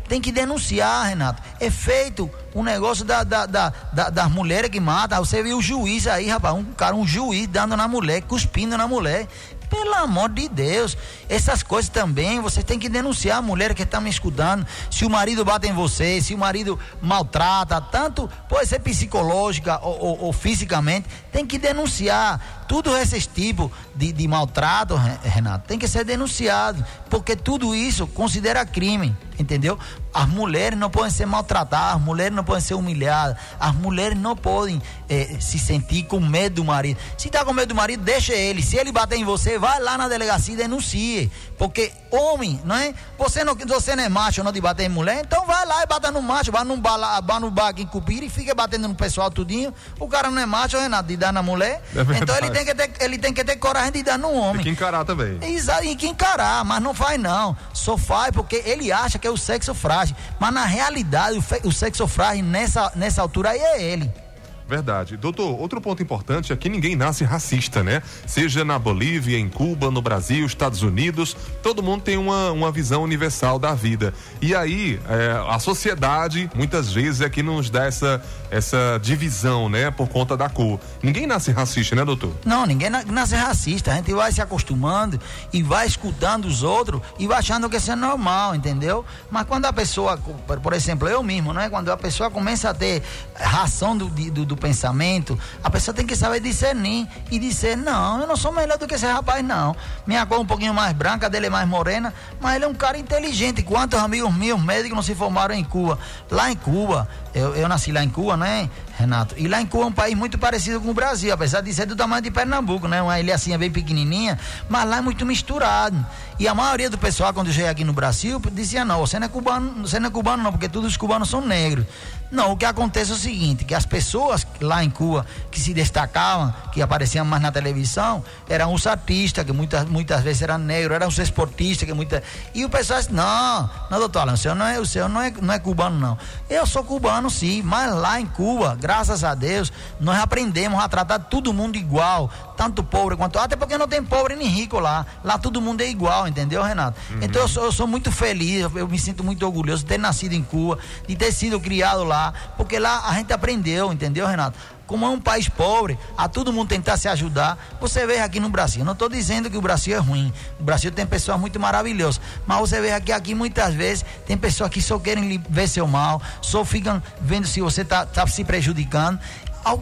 Tem 0.09 0.21
que 0.21 0.31
denunciar, 0.31 1.07
Renato. 1.07 1.41
É 1.59 1.69
feito 1.69 2.29
um 2.55 2.63
negócio 2.63 3.05
da, 3.05 3.23
da, 3.23 3.45
da, 3.45 3.73
da 3.91 4.09
das 4.09 4.31
mulheres 4.31 4.69
que 4.69 4.79
matam. 4.79 5.23
Você 5.23 5.43
viu 5.43 5.57
o 5.57 5.61
juiz 5.61 6.05
aí, 6.05 6.27
rapaz, 6.27 6.55
um 6.55 6.63
cara, 6.63 6.95
um 6.95 7.05
juiz 7.05 7.47
dando 7.47 7.75
na 7.77 7.87
mulher, 7.87 8.21
cuspindo 8.23 8.77
na 8.77 8.87
mulher. 8.87 9.27
Pelo 9.69 9.93
amor 9.95 10.29
de 10.29 10.47
Deus, 10.47 10.97
essas 11.27 11.61
coisas 11.61 11.89
também 11.89 12.39
você 12.39 12.63
tem 12.63 12.79
que 12.79 12.87
denunciar 12.87 13.37
a 13.37 13.41
mulher 13.41 13.73
que 13.73 13.83
está 13.83 13.99
me 13.99 14.09
escutando. 14.09 14.65
Se 14.89 15.05
o 15.05 15.09
marido 15.09 15.43
bate 15.43 15.67
em 15.67 15.73
você, 15.73 16.21
se 16.21 16.33
o 16.33 16.37
marido 16.37 16.79
maltrata, 17.01 17.81
tanto 17.81 18.29
pode 18.47 18.67
ser 18.67 18.79
psicológica 18.79 19.79
ou, 19.81 19.99
ou, 19.99 20.19
ou 20.25 20.33
fisicamente, 20.33 21.07
tem 21.31 21.45
que 21.45 21.57
denunciar. 21.57 22.56
Tudo 22.67 22.95
esses 22.97 23.25
tipos 23.25 23.71
de, 23.95 24.11
de 24.11 24.27
maltrato, 24.27 24.95
Renato, 25.23 25.67
tem 25.67 25.79
que 25.79 25.87
ser 25.87 26.03
denunciado, 26.03 26.85
porque 27.09 27.35
tudo 27.35 27.73
isso 27.73 28.05
considera 28.07 28.65
crime, 28.65 29.15
entendeu? 29.39 29.79
As 30.13 30.27
mulheres 30.27 30.77
não 30.77 30.89
podem 30.89 31.11
ser 31.11 31.25
maltratadas, 31.25 31.95
as 31.95 32.01
mulheres 32.01 32.35
não 32.35 32.43
podem 32.43 32.61
ser 32.61 32.73
humilhadas, 32.73 33.37
as 33.59 33.73
mulheres 33.73 34.17
não 34.17 34.35
podem 34.35 34.81
eh, 35.07 35.37
se 35.39 35.57
sentir 35.59 36.03
com 36.03 36.19
medo 36.19 36.55
do 36.55 36.65
marido. 36.65 36.99
Se 37.17 37.27
está 37.27 37.45
com 37.45 37.53
medo 37.53 37.69
do 37.69 37.75
marido, 37.75 38.03
deixa 38.03 38.33
ele. 38.33 38.61
Se 38.61 38.77
ele 38.77 38.91
bater 38.91 39.17
em 39.17 39.23
você, 39.23 39.57
vai 39.57 39.79
lá 39.79 39.97
na 39.97 40.07
delegacia 40.07 40.53
e 40.53 40.57
denuncie. 40.57 41.31
Porque 41.57 41.91
homem, 42.11 42.59
não 42.63 42.75
é? 42.75 42.93
Você 43.17 43.43
não, 43.43 43.55
você 43.55 43.95
não 43.95 44.03
é 44.03 44.09
macho 44.09 44.43
não 44.43 44.51
de 44.51 44.61
bater 44.61 44.83
em 44.83 44.89
mulher, 44.89 45.21
então 45.25 45.45
vai 45.45 45.65
lá 45.65 45.83
e 45.83 45.85
bata 45.85 46.11
no 46.11 46.21
macho, 46.21 46.51
vai 46.51 46.63
num 46.63 46.79
bar, 46.79 47.21
vai 47.21 47.39
no 47.39 47.51
bar 47.51 47.69
aqui 47.69 47.83
em 47.83 47.87
Cupira 47.87 48.25
e 48.25 48.29
fica 48.29 48.53
batendo 48.53 48.87
no 48.87 48.95
pessoal 48.95 49.29
tudinho. 49.29 49.73
O 49.99 50.07
cara 50.07 50.29
não 50.29 50.41
é 50.41 50.45
macho, 50.45 50.77
Renato, 50.77 51.07
de 51.07 51.17
dar 51.17 51.33
na 51.33 51.41
mulher. 51.41 51.81
É 51.95 52.17
então 52.21 52.35
ele 52.37 52.51
tem, 52.51 52.65
que 52.65 52.75
ter, 52.75 52.91
ele 52.99 53.17
tem 53.17 53.33
que 53.33 53.43
ter 53.43 53.55
coragem 53.57 53.91
de 53.91 54.03
dar 54.03 54.17
no 54.17 54.31
homem. 54.31 54.63
Tem 54.63 54.63
que 54.63 54.69
encarar 54.69 55.05
também. 55.05 55.39
Exato, 55.41 55.81
tem 55.81 55.97
que 55.97 56.07
encarar, 56.07 56.63
mas 56.63 56.81
não 56.81 56.93
faz 56.93 57.19
não. 57.19 57.55
Só 57.73 57.97
faz 57.97 58.31
porque 58.31 58.61
ele 58.65 58.91
acha 58.91 59.19
que 59.19 59.27
é 59.27 59.31
o 59.31 59.37
sexo 59.37 59.73
frágil. 59.73 60.15
Mas 60.39 60.53
na 60.53 60.65
realidade, 60.65 61.37
o, 61.37 61.67
o 61.67 61.71
sexo 61.71 62.07
frágil 62.07 62.45
nessa, 62.45 62.91
nessa 62.95 63.21
altura 63.21 63.51
aí 63.51 63.59
é 63.59 63.81
ele. 63.81 64.26
Verdade. 64.67 65.15
Doutor, 65.15 65.59
outro 65.59 65.79
ponto 65.79 66.03
importante 66.03 66.51
é 66.51 66.55
que 66.55 66.67
ninguém 66.67 66.95
nasce 66.95 67.23
racista, 67.23 67.81
né? 67.81 68.01
Seja 68.25 68.65
na 68.65 68.77
Bolívia, 68.77 69.39
em 69.39 69.47
Cuba, 69.47 69.89
no 69.89 70.01
Brasil, 70.01 70.45
Estados 70.45 70.81
Unidos, 70.81 71.37
todo 71.63 71.81
mundo 71.81 72.01
tem 72.01 72.17
uma, 72.17 72.51
uma 72.51 72.69
visão 72.69 73.01
universal 73.01 73.57
da 73.57 73.73
vida. 73.73 74.13
E 74.41 74.53
aí, 74.53 74.99
é, 75.07 75.41
a 75.49 75.57
sociedade, 75.57 76.49
muitas 76.53 76.91
vezes, 76.91 77.21
é 77.21 77.29
que 77.29 77.41
nos 77.41 77.69
dá 77.69 77.85
essa, 77.85 78.21
essa 78.51 78.99
divisão, 79.01 79.69
né? 79.69 79.89
Por 79.89 80.09
conta 80.09 80.35
da 80.35 80.49
cor. 80.49 80.79
Ninguém 81.01 81.25
nasce 81.25 81.51
racista, 81.51 81.95
né, 81.95 82.03
doutor? 82.03 82.33
Não, 82.45 82.65
ninguém 82.65 82.89
nasce 82.89 83.35
racista. 83.35 83.93
A 83.93 83.95
gente 83.95 84.13
vai 84.13 84.33
se 84.33 84.41
acostumando 84.41 85.17
e 85.53 85.63
vai 85.63 85.87
escutando 85.87 86.45
os 86.45 86.61
outros 86.61 87.01
e 87.17 87.25
vai 87.25 87.37
achando 87.37 87.69
que 87.69 87.77
isso 87.77 87.89
é 87.89 87.95
normal, 87.95 88.53
entendeu? 88.53 89.05
Mas 89.31 89.45
quando 89.45 89.65
a 89.65 89.71
pessoa, 89.71 90.17
por 90.17 90.73
exemplo, 90.73 91.07
eu 91.07 91.23
mesmo, 91.23 91.53
né? 91.53 91.69
Quando 91.69 91.89
a 91.89 91.95
pessoa 91.95 92.29
começa 92.29 92.69
a 92.69 92.73
ter 92.73 93.01
ração 93.33 93.97
do, 93.97 94.09
do, 94.09 94.56
pensamento, 94.57 95.39
a 95.63 95.69
pessoa 95.69 95.93
tem 95.93 96.05
que 96.05 96.15
saber 96.15 96.39
discernir 96.39 97.07
e 97.31 97.39
dizer: 97.39 97.77
não, 97.77 98.21
eu 98.21 98.27
não 98.27 98.35
sou 98.35 98.51
melhor 98.51 98.77
do 98.77 98.87
que 98.87 98.95
esse 98.95 99.05
rapaz, 99.05 99.43
não. 99.43 99.75
Minha 100.05 100.25
cor 100.25 100.37
é 100.37 100.41
um 100.41 100.45
pouquinho 100.45 100.73
mais 100.73 100.93
branca, 100.93 101.29
dele 101.29 101.47
é 101.47 101.49
mais 101.49 101.67
morena, 101.67 102.13
mas 102.39 102.55
ele 102.55 102.65
é 102.65 102.67
um 102.67 102.73
cara 102.73 102.97
inteligente. 102.97 103.63
Quantos 103.63 103.99
amigos 103.99 104.33
meus 104.35 104.61
médicos 104.61 104.95
não 104.95 105.03
se 105.03 105.15
formaram 105.15 105.55
em 105.55 105.63
Cuba? 105.63 105.99
Lá 106.29 106.51
em 106.51 106.55
Cuba, 106.55 107.07
eu, 107.33 107.55
eu 107.55 107.67
nasci 107.67 107.91
lá 107.91 108.03
em 108.03 108.09
Cuba, 108.09 108.35
né, 108.35 108.69
Renato? 108.97 109.35
E 109.37 109.47
lá 109.47 109.61
em 109.61 109.65
Cuba 109.65 109.83
é 109.83 109.87
um 109.87 109.91
país 109.91 110.15
muito 110.15 110.37
parecido 110.37 110.81
com 110.81 110.89
o 110.89 110.93
Brasil, 110.93 111.33
apesar 111.33 111.61
de 111.61 111.73
ser 111.73 111.85
do 111.85 111.95
tamanho 111.95 112.21
de 112.21 112.31
Pernambuco, 112.31 112.87
né? 112.87 113.01
Uma 113.01 113.19
ilha 113.19 113.35
assim 113.35 113.55
bem 113.57 113.71
pequenininha, 113.71 114.39
mas 114.67 114.89
lá 114.89 114.97
é 114.97 115.01
muito 115.01 115.25
misturado. 115.25 116.05
E 116.39 116.47
a 116.47 116.53
maioria 116.53 116.89
do 116.89 116.97
pessoal, 116.97 117.33
quando 117.33 117.51
cheguei 117.51 117.69
aqui 117.69 117.83
no 117.83 117.93
Brasil, 117.93 118.41
dizia: 118.51 118.85
não, 118.85 118.99
você 118.99 119.19
não 119.19 119.25
é 119.25 119.29
cubano, 119.29 119.87
você 119.87 119.99
não 119.99 120.07
é 120.07 120.11
cubano, 120.11 120.43
não, 120.43 120.51
porque 120.51 120.69
todos 120.69 120.91
os 120.91 120.97
cubanos 120.97 121.29
são 121.29 121.41
negros. 121.41 121.85
Não, 122.29 122.51
o 122.51 122.57
que 122.57 122.65
acontece 122.65 123.11
é 123.11 123.13
o 123.13 123.17
seguinte, 123.17 123.63
que 123.63 123.73
as 123.73 123.85
pessoas 123.85 124.43
lá 124.59 124.83
em 124.83 124.89
Cuba 124.89 125.25
que 125.49 125.59
se 125.59 125.73
destacavam, 125.73 126.53
que 126.73 126.81
apareciam 126.81 127.23
mais 127.23 127.41
na 127.41 127.51
televisão, 127.51 128.23
eram 128.49 128.73
os 128.73 128.85
artistas, 128.85 129.45
que 129.45 129.53
muitas, 129.53 129.85
muitas 129.85 130.21
vezes 130.21 130.41
eram 130.41 130.57
negros, 130.57 130.95
eram 130.95 131.07
os 131.07 131.17
esportistas, 131.17 131.87
que 131.87 131.93
muitas. 131.93 132.21
E 132.53 132.65
o 132.65 132.69
pessoal 132.69 132.99
disse, 132.99 133.13
não, 133.13 133.69
não, 133.89 133.99
doutor 133.99 134.19
Alan, 134.19 134.33
o 134.33 134.37
senhor 134.37 134.55
não 134.55 134.65
é, 134.65 134.79
o 134.79 134.85
senhor 134.85 135.07
não 135.07 135.21
é, 135.21 135.31
não 135.41 135.53
é 135.53 135.59
cubano, 135.59 135.97
não. 135.97 136.17
Eu 136.49 136.65
sou 136.65 136.83
cubano, 136.83 137.29
sim, 137.29 137.61
mas 137.61 137.93
lá 137.93 138.19
em 138.19 138.25
Cuba, 138.25 138.77
graças 138.79 139.23
a 139.23 139.33
Deus, 139.33 139.71
nós 139.99 140.19
aprendemos 140.19 140.79
a 140.79 140.89
tratar 140.89 141.19
todo 141.19 141.53
mundo 141.53 141.77
igual, 141.77 142.29
tanto 142.57 142.83
pobre 142.83 143.15
quanto. 143.15 143.39
Até 143.39 143.55
porque 143.55 143.77
não 143.77 143.87
tem 143.87 144.03
pobre 144.03 144.35
nem 144.35 144.47
rico 144.47 144.79
lá. 144.79 145.05
Lá 145.23 145.37
todo 145.37 145.61
mundo 145.61 145.81
é 145.81 145.89
igual, 145.89 146.27
entendeu, 146.27 146.61
Renato? 146.61 146.99
Uhum. 147.09 147.19
Então 147.21 147.41
eu 147.41 147.47
sou, 147.47 147.63
eu 147.63 147.71
sou 147.71 147.87
muito 147.87 148.11
feliz, 148.11 148.67
eu 148.75 148.87
me 148.87 148.99
sinto 148.99 149.23
muito 149.23 149.45
orgulhoso 149.45 149.83
de 149.83 149.89
ter 149.89 149.97
nascido 149.97 150.33
em 150.33 150.43
Cuba, 150.43 150.77
de 151.07 151.15
ter 151.15 151.31
sido 151.31 151.59
criado 151.59 152.03
lá 152.03 152.17
lá, 152.17 152.33
porque 152.57 152.79
lá 152.79 153.03
a 153.07 153.13
gente 153.13 153.31
aprendeu, 153.31 153.93
entendeu, 153.93 154.25
Renato? 154.25 154.36
Como 154.85 155.05
é 155.05 155.09
um 155.09 155.19
país 155.19 155.49
pobre, 155.49 155.99
a 156.17 156.29
todo 156.29 156.53
mundo 156.53 156.69
tentar 156.69 156.95
se 156.95 157.09
ajudar. 157.09 157.57
Você 157.81 158.05
vê 158.07 158.19
aqui 158.19 158.39
no 158.39 158.49
Brasil, 158.49 158.85
não 158.85 158.93
estou 158.93 159.09
dizendo 159.09 159.49
que 159.49 159.57
o 159.57 159.61
Brasil 159.61 159.95
é 159.95 159.99
ruim. 159.99 160.31
O 160.59 160.63
Brasil 160.63 160.91
tem 160.91 161.05
pessoas 161.05 161.39
muito 161.39 161.59
maravilhosas. 161.59 162.21
Mas 162.45 162.59
você 162.59 162.79
vê 162.79 162.91
aqui, 162.91 163.11
aqui 163.11 163.35
muitas 163.35 163.73
vezes, 163.73 164.05
tem 164.25 164.37
pessoas 164.37 164.69
que 164.69 164.81
só 164.81 164.97
querem 164.97 165.43
ver 165.49 165.67
seu 165.67 165.85
mal, 165.87 166.21
só 166.41 166.63
ficam 166.63 167.03
vendo 167.19 167.45
se 167.45 167.59
você 167.59 167.81
está 167.81 168.05
tá 168.05 168.25
se 168.25 168.45
prejudicando. 168.45 169.19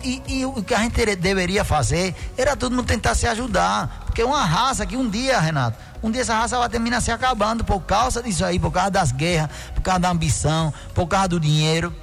E, 0.04 0.22
e, 0.28 0.46
o 0.46 0.64
que 0.64 0.74
a 0.74 0.80
gente 0.80 1.16
deveria 1.16 1.64
fazer 1.64 2.16
era 2.36 2.56
todo 2.56 2.76
mundo 2.76 2.88
tentar 2.88 3.14
se 3.14 3.28
ajudar. 3.28 4.04
Porque 4.06 4.22
é 4.22 4.26
uma 4.26 4.44
raça 4.44 4.84
que 4.86 4.98
um 4.98 5.08
dia, 5.08 5.40
Renato, 5.40 5.78
um 6.02 6.10
dia 6.10 6.22
essa 6.22 6.36
raça 6.36 6.58
vai 6.58 6.70
terminar 6.70 7.02
se 7.02 7.12
acabando 7.12 7.64
por 7.64 7.82
causa 7.82 8.24
disso 8.24 8.44
aí, 8.44 8.58
por 8.58 8.72
causa 8.72 8.90
das 8.90 9.12
guerras, 9.12 9.50
por 9.76 9.82
causa 9.82 10.00
da 10.00 10.10
ambição, 10.10 10.74
por 10.94 11.08
causa 11.08 11.28
do 11.28 11.40
dinheiro. 11.40 11.94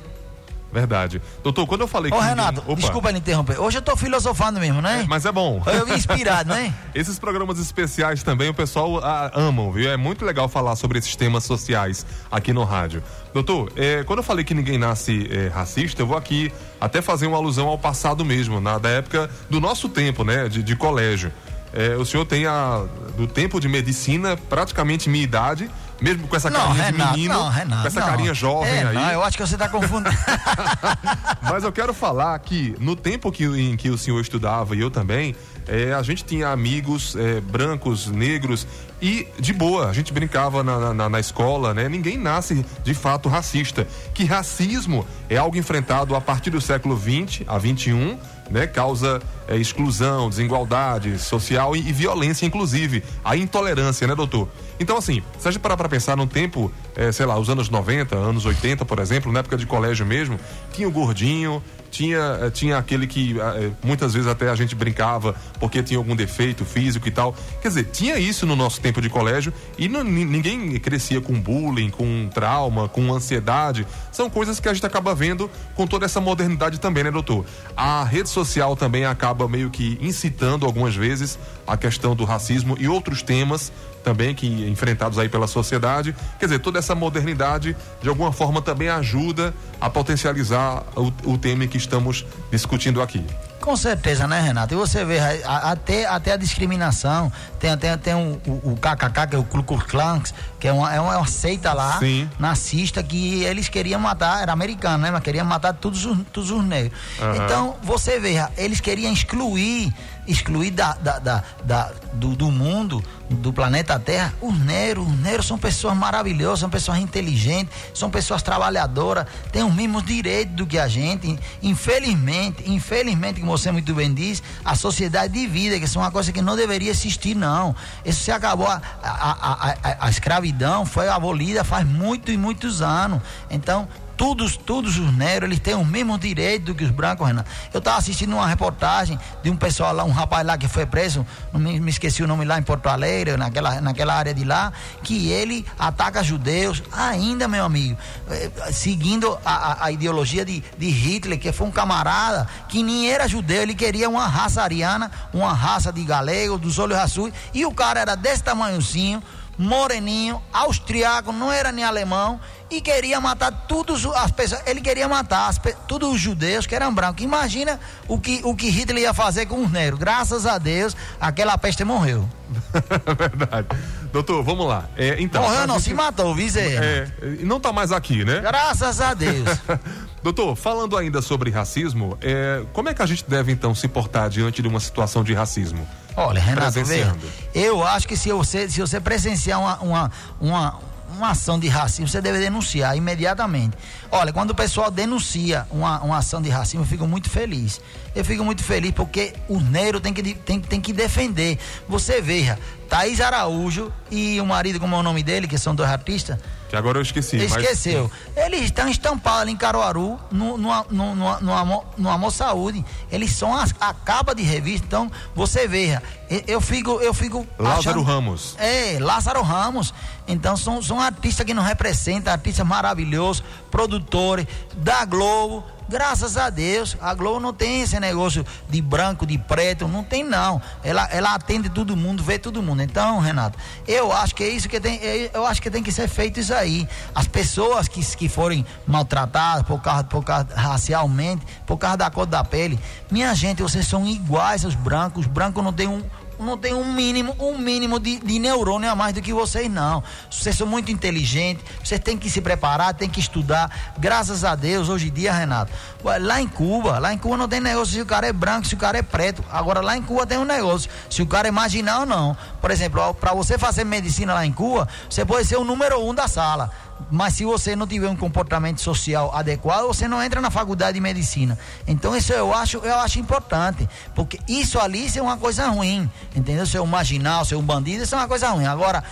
Verdade. 0.73 1.21
Doutor, 1.43 1.67
quando 1.67 1.83
eu 1.83 1.89
falei 1.89 2.11
Ô, 2.11 2.17
que. 2.17 2.21
Ô, 2.21 2.25
Renato, 2.25 2.61
ninguém... 2.63 2.77
desculpa 2.77 3.13
me 3.13 3.19
interromper. 3.19 3.61
Hoje 3.61 3.77
eu 3.77 3.83
tô 3.83 3.95
filosofando 3.95 4.59
mesmo, 4.59 4.81
né? 4.81 5.03
É, 5.03 5.07
mas 5.07 5.27
é 5.27 5.33
bom. 5.33 5.63
Eu 5.67 5.95
inspirado, 5.95 6.49
né? 6.49 6.73
esses 6.95 7.19
programas 7.19 7.59
especiais 7.59 8.23
também 8.23 8.49
o 8.49 8.55
pessoal 8.55 8.99
ah, 9.05 9.31
amam, 9.35 9.71
viu? 9.71 9.91
É 9.91 9.99
muito 9.99 10.25
legal 10.25 10.49
falar 10.49 10.75
sobre 10.77 10.99
esses 10.99 11.15
temas 11.15 11.45
sociais 11.45 12.07
aqui 12.31 12.55
no 12.55 12.65
rádio. 12.65 13.03
Doutor, 13.35 13.71
é, 13.77 14.03
quando 14.05 14.21
eu 14.21 14.23
falei 14.23 14.45
que 14.45 14.55
ninguém 14.55 14.79
nasce 14.79 15.29
é, 15.31 15.49
racista, 15.49 16.01
eu 16.01 16.07
vou 16.07 16.17
aqui 16.17 16.51
até 16.81 17.03
fazer 17.03 17.27
uma 17.27 17.37
alusão 17.37 17.69
ao 17.69 17.79
passado 17.79 18.25
mesmo, 18.25 18.59
na, 18.59 18.79
da 18.79 18.89
época 18.89 19.29
do 19.51 19.61
nosso 19.61 19.91
tempo, 19.91 20.25
né? 20.25 20.49
De, 20.49 20.63
de 20.63 20.75
colégio. 20.75 21.31
É, 21.75 21.97
o 21.97 22.05
senhor 22.05 22.25
tem 22.25 22.47
a, 22.47 22.85
do 23.17 23.27
tempo 23.27 23.61
de 23.61 23.69
medicina 23.69 24.37
praticamente 24.37 25.09
minha 25.09 25.25
idade 25.25 25.71
mesmo 26.03 26.27
com 26.27 26.35
essa 26.35 26.51
não, 26.51 26.61
carinha 26.61 26.85
Renato, 26.85 27.11
de 27.13 27.17
menino, 27.17 27.35
não, 27.35 27.49
Renato, 27.49 27.83
com 27.83 27.89
essa 27.89 28.01
não. 28.01 28.07
carinha 28.07 28.35
jovem 28.35 28.73
é, 28.73 28.87
aí. 28.87 28.95
Não, 28.95 29.11
eu 29.13 29.23
acho 29.23 29.37
que 29.37 29.47
você 29.47 29.55
está 29.55 29.69
confundindo. 29.69 30.11
Mas 31.43 31.63
eu 31.63 31.73
quero 31.73 31.95
falar 31.95 32.37
que 32.41 32.75
no 32.81 32.97
tempo 32.97 33.31
que, 33.31 33.45
em 33.45 33.77
que 33.77 33.89
o 33.89 33.97
senhor 33.97 34.21
estudava 34.21 34.75
e 34.75 34.81
eu 34.81 34.91
também, 34.91 35.37
é, 35.67 35.93
a 35.93 36.03
gente 36.03 36.25
tinha 36.25 36.49
amigos 36.49 37.15
é, 37.15 37.41
brancos, 37.41 38.09
negros 38.09 38.67
e 39.01 39.29
de 39.39 39.53
boa, 39.53 39.89
a 39.89 39.93
gente 39.93 40.13
brincava 40.13 40.63
na, 40.63 40.93
na, 40.93 41.09
na, 41.09 41.21
escola, 41.21 41.73
né? 41.73 41.89
Ninguém 41.89 42.17
nasce 42.17 42.65
de 42.85 42.95
fato 42.95 43.29
racista. 43.29 43.87
Que 44.13 44.25
racismo 44.25 45.07
é 45.29 45.37
algo 45.37 45.57
enfrentado 45.57 46.15
a 46.17 46.21
partir 46.21 46.51
do 46.51 46.61
século 46.61 46.97
20 46.97 47.45
a 47.47 47.59
21, 47.59 48.19
né? 48.53 48.67
Causa 48.67 49.21
é, 49.49 49.57
exclusão, 49.57 50.29
desigualdade 50.29 51.19
social 51.19 51.75
e, 51.75 51.81
e, 51.81 51.93
violência, 51.93 52.47
inclusive, 52.47 53.03
a 53.25 53.37
intolerância, 53.37 54.07
né, 54.07 54.15
doutor? 54.15 54.49
Então, 54.79 54.97
assim, 54.97 55.23
se 55.39 55.49
a 55.49 55.51
gente 55.51 55.61
parar 55.61 55.77
para 55.77 55.89
pensar 55.89 56.17
num 56.17 56.27
tempo, 56.27 56.71
é, 56.95 57.11
sei 57.11 57.27
lá, 57.27 57.39
os 57.39 57.49
anos 57.49 57.69
90, 57.69 58.15
anos 58.15 58.45
80, 58.45 58.85
por 58.85 58.99
exemplo, 58.99 59.33
na 59.33 59.41
época 59.41 59.57
de 59.57 59.67
colégio 59.67 60.05
mesmo, 60.07 60.39
tinha 60.73 60.87
o 60.87 60.91
gordinho, 60.91 61.63
tinha, 61.93 62.39
eh, 62.41 62.51
tinha 62.51 62.79
aquele 62.79 63.07
que 63.07 63.39
eh, 63.39 63.71
muitas 63.85 64.15
vezes 64.15 64.27
até 64.27 64.49
a 64.49 64.55
gente 64.57 64.75
brincava 64.75 65.37
porque 65.61 65.83
tinha 65.83 65.99
algum 65.99 66.17
defeito 66.17 66.65
físico 66.65 67.07
e 67.07 67.11
tal. 67.11 67.37
Quer 67.61 67.69
dizer, 67.69 67.85
tinha 67.93 68.19
isso 68.19 68.47
no 68.47 68.57
nosso 68.57 68.81
tempo 68.81 69.01
de 69.01 69.11
colégio 69.11 69.53
e 69.79 69.89
não, 69.89 70.03
ninguém 70.03 70.81
crescia 70.81 71.21
com 71.21 71.39
bullying, 71.39 71.91
com 71.91 72.29
trauma, 72.33 72.89
com 72.89 73.13
ansiedade. 73.13 73.87
São 74.11 74.31
coisas 74.31 74.59
que 74.59 74.69
a 74.69 74.75
gente 74.75 74.87
acaba 74.87 75.15
vendo 75.15 75.51
com 75.75 75.87
toda 75.87 76.07
essa 76.07 76.21
modernidade 76.21 76.81
também, 76.81 77.05
né, 77.05 77.11
doutor? 77.11 77.45
A 77.77 78.03
rede 78.05 78.31
social 78.31 78.75
também 78.75 79.05
acaba 79.05 79.47
meio 79.47 79.69
que 79.71 79.99
incitando 80.01 80.65
algumas 80.65 80.97
vezes 80.97 81.39
a 81.67 81.77
questão 81.77 82.15
do 82.15 82.25
racismo 82.25 82.77
e 82.79 82.89
outros 82.89 83.23
temas 83.23 83.73
também 84.03 84.35
que 84.35 84.69
enfrentados 84.69 85.19
aí 85.19 85.29
pela 85.29 85.47
sociedade. 85.47 86.15
Quer 86.39 86.47
dizer, 86.47 86.59
toda 86.59 86.79
essa 86.79 86.95
modernidade 86.95 87.77
de 88.01 88.09
alguma 88.09 88.33
forma 88.33 88.61
também 88.61 88.89
ajuda 88.89 89.55
a 89.81 89.89
potencializar 89.89 90.83
o, 90.97 91.33
o 91.33 91.39
tema 91.39 91.67
que 91.67 91.77
estamos 91.77 92.27
discutindo 92.51 93.01
aqui. 93.01 93.25
Com 93.61 93.77
certeza, 93.77 94.27
né, 94.27 94.41
Renato? 94.41 94.75
E 94.75 94.77
você 94.77 95.05
vê, 95.05 95.21
até, 95.45 96.05
até 96.05 96.33
a 96.33 96.37
discriminação, 96.37 97.31
tem, 97.61 97.77
tem, 97.77 97.97
tem 97.97 98.13
um, 98.13 98.33
o, 98.45 98.73
o 98.73 98.77
KKK, 98.77 99.29
que 99.31 99.37
é 99.37 99.39
o 99.39 99.45
Ku 99.45 99.63
Klux 99.63 100.35
que 100.63 100.69
é 100.69 100.73
uma, 100.73 100.95
é 100.95 101.01
uma 101.01 101.27
seita 101.27 101.73
lá, 101.73 101.99
Sim. 101.99 102.31
nazista, 102.39 103.03
que 103.03 103.43
eles 103.43 103.69
queriam 103.69 103.99
matar, 103.99 104.43
era 104.43 104.53
americano, 104.53 104.99
né? 105.03 105.11
Mas 105.11 105.21
queriam 105.21 105.45
matar 105.45 105.73
todos 105.73 106.07
os, 106.07 106.17
todos 106.33 106.53
os 106.53 106.65
negros. 106.65 106.97
Uhum. 107.21 107.35
Então, 107.35 107.77
você 107.83 108.21
vê, 108.21 108.37
eles 108.57 108.81
queriam 108.81 109.13
excluir 109.13 109.93
excluir 110.27 110.71
da, 110.71 110.95
da, 110.95 111.19
da, 111.19 111.45
da 111.65 111.93
do, 112.13 112.37
do, 112.37 112.51
mundo, 112.51 113.03
do 113.29 113.53
planeta 113.53 113.99
Terra, 113.99 114.33
os 114.41 114.57
negros. 114.59 115.07
Os 115.07 115.19
negros 115.19 115.47
são 115.47 115.59
pessoas 115.59 115.97
maravilhosas, 115.97 116.61
são 116.61 116.71
pessoas 116.71 116.99
inteligentes, 116.99 117.75
são 117.95 118.11
pessoas 118.11 118.43
trabalhadoras, 118.43 119.27
têm 119.51 119.63
os 119.63 119.75
mesmos 119.75 120.05
direitos 120.05 120.55
do 120.55 120.67
que 120.67 120.79
a 120.79 120.87
gente. 120.87 121.39
Infelizmente, 121.63 122.71
infelizmente, 122.71 123.41
como 123.41 123.57
você 123.57 123.73
muito 123.73 123.93
bem 123.95 124.13
diz, 124.13 124.43
a 124.65 124.75
sociedade 124.77 125.33
divide, 125.33 125.81
que 125.81 125.87
é 125.87 126.01
uma 126.01 126.11
coisa 126.11 126.31
que 126.33 126.43
não 126.43 126.55
deveria 126.55 126.91
existir, 126.91 127.35
não. 127.35 127.75
Isso 128.05 128.25
se 128.25 128.31
acabou. 128.31 128.69
A, 128.69 128.81
a, 129.03 129.71
a, 129.83 130.07
a 130.07 130.11
escravidão 130.11 130.52
foi 130.87 131.09
abolida 131.09 131.65
faz 131.65 131.87
muitos 131.87 132.33
e 132.33 132.37
muitos 132.37 132.83
anos. 132.83 133.21
Então, 133.51 133.89
todos, 134.17 134.57
todos 134.57 134.99
os 134.99 135.13
negros, 135.13 135.49
eles 135.49 135.59
têm 135.59 135.75
os 135.75 135.85
mesmos 135.85 136.21
direitos 136.21 136.67
do 136.67 136.75
que 136.77 136.85
os 136.85 136.93
brancos, 136.93 137.27
Renan. 137.27 137.45
Eu 137.73 137.79
estava 137.79 137.99
assistindo 137.99 138.35
uma 138.35 138.47
reportagem 138.47 139.19
de 139.43 139.51
um 139.51 139.57
pessoal 139.57 139.93
lá, 139.93 140.05
um 140.05 140.13
rapaz 140.13 140.47
lá 140.47 140.57
que 140.57 140.69
foi 140.69 140.87
preso, 140.87 141.27
não 141.53 141.61
me, 141.61 141.81
me, 141.81 141.91
esqueci 141.91 142.23
o 142.23 142.29
nome 142.29 142.45
lá 142.45 142.57
em 142.57 142.63
Porto 142.63 142.87
Alegre, 142.87 143.37
naquela, 143.37 143.81
naquela 143.81 144.15
área 144.15 144.33
de 144.33 144.45
lá, 144.45 144.73
que 145.03 145.31
ele 145.31 145.67
ataca 145.77 146.23
judeus, 146.23 146.83
ainda, 146.93 147.49
meu 147.49 147.65
amigo, 147.65 147.99
eh, 148.31 148.51
seguindo 148.71 149.37
a, 149.45 149.55
a, 149.55 149.87
a 149.87 149.91
ideologia 149.91 150.45
de, 150.45 150.63
de 150.79 150.89
Hitler, 150.89 151.39
que 151.39 151.51
foi 151.51 151.67
um 151.67 151.73
camarada 151.73 152.49
que 152.69 152.81
nem 152.83 153.11
era 153.11 153.27
judeu, 153.27 153.63
ele 153.63 153.75
queria 153.75 154.09
uma 154.09 154.29
raça 154.29 154.63
ariana, 154.63 155.11
uma 155.33 155.53
raça 155.53 155.93
de 155.93 156.05
galego, 156.05 156.59
dos 156.59 156.79
olhos 156.79 156.97
azuis, 156.97 157.35
e 157.53 157.67
o 157.67 157.73
cara 157.73 157.99
era 157.99 158.15
desse 158.15 158.45
tamanhozinho, 158.45 159.21
moreninho, 159.59 160.41
austriaco, 160.53 161.33
não 161.33 161.53
era 161.53 161.71
nem 161.71 161.85
alemão, 161.85 162.41
e 162.71 162.81
queria 162.81 163.21
matar 163.21 163.53
todas 163.69 164.05
as 164.07 164.31
pessoas. 164.31 164.63
Ele 164.67 164.81
queria 164.81 165.09
matar 165.09 165.49
as, 165.49 165.61
todos 165.87 166.15
os 166.15 166.21
judeus 166.21 166.67
que 166.67 166.75
eram 166.75 166.93
brancos. 166.93 167.23
Imagina 167.23 167.79
o 168.09 168.19
que, 168.19 168.41
o 168.45 168.55
que 168.55 168.71
Hitler 168.71 169.03
ia 169.03 169.15
fazer 169.15 169.47
com 169.47 169.63
os 169.63 169.71
negros. 169.71 169.99
Graças 169.99 170.47
a 170.47 170.57
Deus, 170.59 170.97
aquela 171.21 171.59
peste 171.59 171.85
morreu. 171.85 172.29
Verdade. 173.19 173.69
Doutor, 174.13 174.43
vamos 174.43 174.67
lá. 174.67 174.89
É, 174.97 175.17
então, 175.19 175.43
Morreu 175.43 175.67
não, 175.67 175.77
gente... 175.77 175.85
se 175.85 175.95
matou, 175.95 176.35
Vizé. 176.35 176.75
É, 176.75 177.09
não 177.41 177.57
está 177.57 177.73
mais 177.73 177.93
aqui, 177.93 178.25
né? 178.25 178.41
Graças 178.41 179.01
a 179.01 179.15
Deus. 179.15 179.49
Doutor, 180.23 180.55
falando 180.55 180.97
ainda 180.97 181.23
sobre 181.23 181.51
racismo, 181.51 182.17
é, 182.21 182.63
como 182.73 182.91
é 182.91 182.95
que 182.95 183.03
a 183.03 183.07
gente 183.07 183.25
deve 183.29 183.51
então 183.51 183.75
se 183.75 183.89
portar 183.89 184.29
diante 184.29 184.61
de 184.61 184.69
uma 184.69 184.81
situação 184.81 185.25
de 185.25 185.33
racismo? 185.33 185.89
Olha, 186.17 186.41
Renato, 186.41 186.85
veja, 186.85 187.17
eu 187.55 187.85
acho 187.87 188.07
que 188.07 188.17
se 188.17 188.33
você, 188.33 188.69
se 188.69 188.81
você 188.81 189.01
presenciar 189.01 189.61
uma, 189.61 189.79
uma, 189.81 190.13
uma 190.41 190.81
uma 191.17 191.31
ação 191.31 191.59
de 191.59 191.69
racismo, 191.69 192.09
você 192.09 192.21
deve 192.21 192.39
denunciar 192.39 192.97
imediatamente. 192.97 193.77
Olha, 194.11 194.33
quando 194.33 194.51
o 194.51 194.55
pessoal 194.55 194.91
denuncia 194.91 195.67
uma, 195.71 196.01
uma 196.03 196.19
ação 196.19 196.41
de 196.41 196.49
racismo, 196.49 196.83
eu 196.83 196.87
fico 196.87 197.07
muito 197.07 197.31
feliz. 197.31 197.81
Eu 198.15 198.25
fico 198.25 198.45
muito 198.45 198.63
feliz 198.65 198.93
porque 198.93 199.35
o 199.49 199.61
negro 199.61 200.01
tem 200.01 200.13
que, 200.13 200.35
tem, 200.35 200.61
tem 200.61 200.81
que 200.81 200.93
defender. 200.93 201.59
Você 201.89 202.21
veja, 202.21 202.59
Thaís 202.89 203.21
Araújo 203.21 203.93
e 204.11 204.41
o 204.41 204.47
marido, 204.47 204.81
como 204.81 204.97
é 204.97 204.99
o 204.99 205.03
nome 205.03 205.23
dele, 205.23 205.47
que 205.47 205.59
são 205.59 205.75
dois 205.75 205.91
artistas, 205.91 206.39
que 206.73 206.77
agora 206.77 206.97
eu 206.97 207.03
esqueci. 207.03 207.37
Esqueceu. 207.37 208.11
Mas... 208.35 208.47
Eles 208.47 208.63
estão 208.63 208.89
estampados 208.89 209.43
ali 209.43 209.53
em 209.53 209.57
Caruaru, 209.59 210.19
no, 210.31 210.57
no, 210.57 210.71
no, 210.91 211.15
no, 211.15 211.41
no, 211.43 211.53
Amor, 211.53 211.85
no 211.99 212.09
Amor 212.09 212.31
Saúde. 212.31 212.83
Eles 213.11 213.31
são 213.33 213.55
a, 213.55 213.67
a 213.79 213.93
capa 213.93 214.35
de 214.35 214.43
revista. 214.43 214.87
Então, 214.87 215.13
você 215.35 215.69
veja, 215.69 216.03
eu, 216.31 216.43
eu 216.47 216.61
fico. 216.63 216.93
Eu 217.03 217.13
fico 217.13 217.47
Lázaro 217.59 218.01
achando... 218.01 218.03
Ramos. 218.03 218.57
É, 218.59 218.97
Lázaro 218.99 219.43
Ramos. 219.43 219.93
Então, 220.27 220.57
são, 220.57 220.81
são 220.81 220.99
artistas 220.99 221.45
que 221.45 221.53
nos 221.53 221.67
representam, 221.67 222.33
artistas 222.33 222.67
maravilhosos, 222.67 223.45
produtores 223.71 224.47
da 224.75 225.05
Globo 225.05 225.63
Graças 225.93 226.39
a 226.39 226.49
Deus, 226.49 226.97
a 227.03 227.13
Globo 227.13 227.39
não 227.39 227.53
tem 227.53 227.83
esse 227.83 228.01
negócio 228.01 228.47
de 228.67 228.81
branco, 228.81 229.27
de 229.27 229.37
preto, 229.37 229.87
não 229.87 230.03
tem 230.03 230.25
não. 230.25 230.59
Ela, 230.83 231.07
ela 231.13 231.35
atende 231.35 231.69
todo 231.69 231.95
mundo, 231.95 232.23
vê 232.23 232.39
todo 232.39 232.63
mundo. 232.63 232.83
Então, 232.83 233.21
Renato, 233.21 233.59
eu 233.87 234.11
acho 234.11 234.35
que 234.35 234.43
é 234.43 234.49
isso 234.49 234.71
que 234.71 234.81
tem, 234.81 234.97
é, 235.03 235.31
eu 235.35 235.47
acho 235.47 235.61
que 235.61 235.71
tem 235.71 235.83
que 235.83 235.93
ser 235.93 236.09
feito 236.09 236.41
isso 236.41 236.55
aí. 236.55 236.89
As 237.15 237.29
pessoas 237.29 237.89
que, 237.89 238.01
que 238.17 238.27
forem 238.27 238.65
maltratadas 238.87 239.67
por 239.67 239.83
causa, 239.83 240.05
por 240.05 240.25
causa 240.25 240.49
racialmente, 240.55 241.47
por 241.67 241.77
causa 241.77 241.99
da 241.99 242.11
cor 242.11 242.25
da 242.25 242.43
pele, 242.43 242.81
minha 243.11 243.35
gente, 243.35 243.61
vocês 243.61 243.87
são 243.87 244.09
iguais 244.09 244.65
aos 244.65 244.75
brancos. 244.75 245.27
Os 245.27 245.31
brancos 245.31 245.63
não 245.63 245.75
tem 245.75 245.89
um 245.89 246.03
não 246.43 246.59
tem 246.59 246.75
um 246.75 246.93
mínimo, 246.93 247.35
um 247.39 247.57
mínimo 247.57 247.99
de, 247.99 248.19
de 248.19 248.39
neurônio 248.39 248.91
a 248.91 248.95
mais 248.95 249.15
do 249.15 249.23
que 249.23 249.33
vocês, 249.33 249.71
não. 249.71 250.03
Vocês 250.31 250.57
são 250.57 250.67
muito 250.67 250.91
inteligentes, 250.91 251.65
vocês 251.83 252.01
têm 252.01 252.19
que 252.19 252.29
se 252.31 252.41
preparar, 252.41 252.95
têm 252.95 253.09
que 253.09 253.21
estudar. 253.21 253.95
Graças 253.99 254.45
a 254.45 254.55
Deus, 254.55 254.89
hoje 254.89 255.09
em 255.09 255.13
dia, 255.13 255.33
Renato, 255.33 255.73
lá 256.21 256.41
em 256.41 256.49
Cuba, 256.49 256.99
lá 256.99 257.13
em 257.13 257.19
Cuba 257.19 257.37
não 257.37 257.49
tem 257.49 257.61
negócio 257.61 257.95
se 257.95 258.01
o 258.01 258.07
cara 258.07 258.27
é 258.27 258.33
branco, 258.33 258.67
se 258.67 258.75
o 258.75 258.79
cara 258.79 258.99
é 258.99 259.03
preto. 259.03 259.45
Agora 259.51 259.81
lá 259.81 259.97
em 259.97 260.03
Cuba 260.03 260.27
tem 260.27 260.39
um 260.39 260.45
negócio, 260.45 260.91
se 261.09 261.23
o 261.23 261.27
cara 261.27 261.49
é 261.49 261.51
marginal 261.51 262.05
não. 262.05 262.37
Por 262.61 262.71
exemplo, 262.71 263.15
para 263.15 263.33
você 263.35 263.59
fazer 263.59 263.85
medicina 263.85 264.35
lá 264.35 264.45
em 264.45 264.53
Cuba, 264.53 264.89
você 265.09 265.25
pode 265.25 265.47
ser 265.47 265.57
o 265.57 265.65
número 265.65 266.05
um 266.05 266.15
da 266.15 266.29
sala 266.29 266.71
mas 267.11 267.35
se 267.35 267.45
você 267.45 267.77
não 267.77 267.87
tiver 267.87 268.09
um 268.09 268.17
comportamento 268.17 268.81
social 268.81 269.35
adequado, 269.35 269.87
você 269.87 270.09
não 270.09 270.23
entra 270.23 270.41
na 270.41 270.51
faculdade 270.51 270.95
de 270.95 271.01
medicina. 271.01 271.59
Então 271.87 272.17
isso 272.17 272.33
eu 272.33 272.55
acho, 272.55 272.79
eu 272.79 272.97
acho 272.97 273.19
importante, 273.19 273.89
porque 274.15 274.39
isso 274.49 274.79
ali 274.79 275.07
isso 275.07 275.19
é 275.19 275.23
uma 275.23 275.37
coisa 275.37 275.67
ruim, 275.69 276.11
entendeu? 276.35 276.67
Ser 276.67 276.81
um 276.81 276.87
marginal, 276.87 277.45
ser 277.45 277.57
um 277.57 277.63
bandido, 277.63 278.05
isso 278.05 278.15
é 278.15 278.19
uma 278.19 278.29
coisa 278.29 278.51
ruim. 278.51 278.67
Agora, 278.67 279.03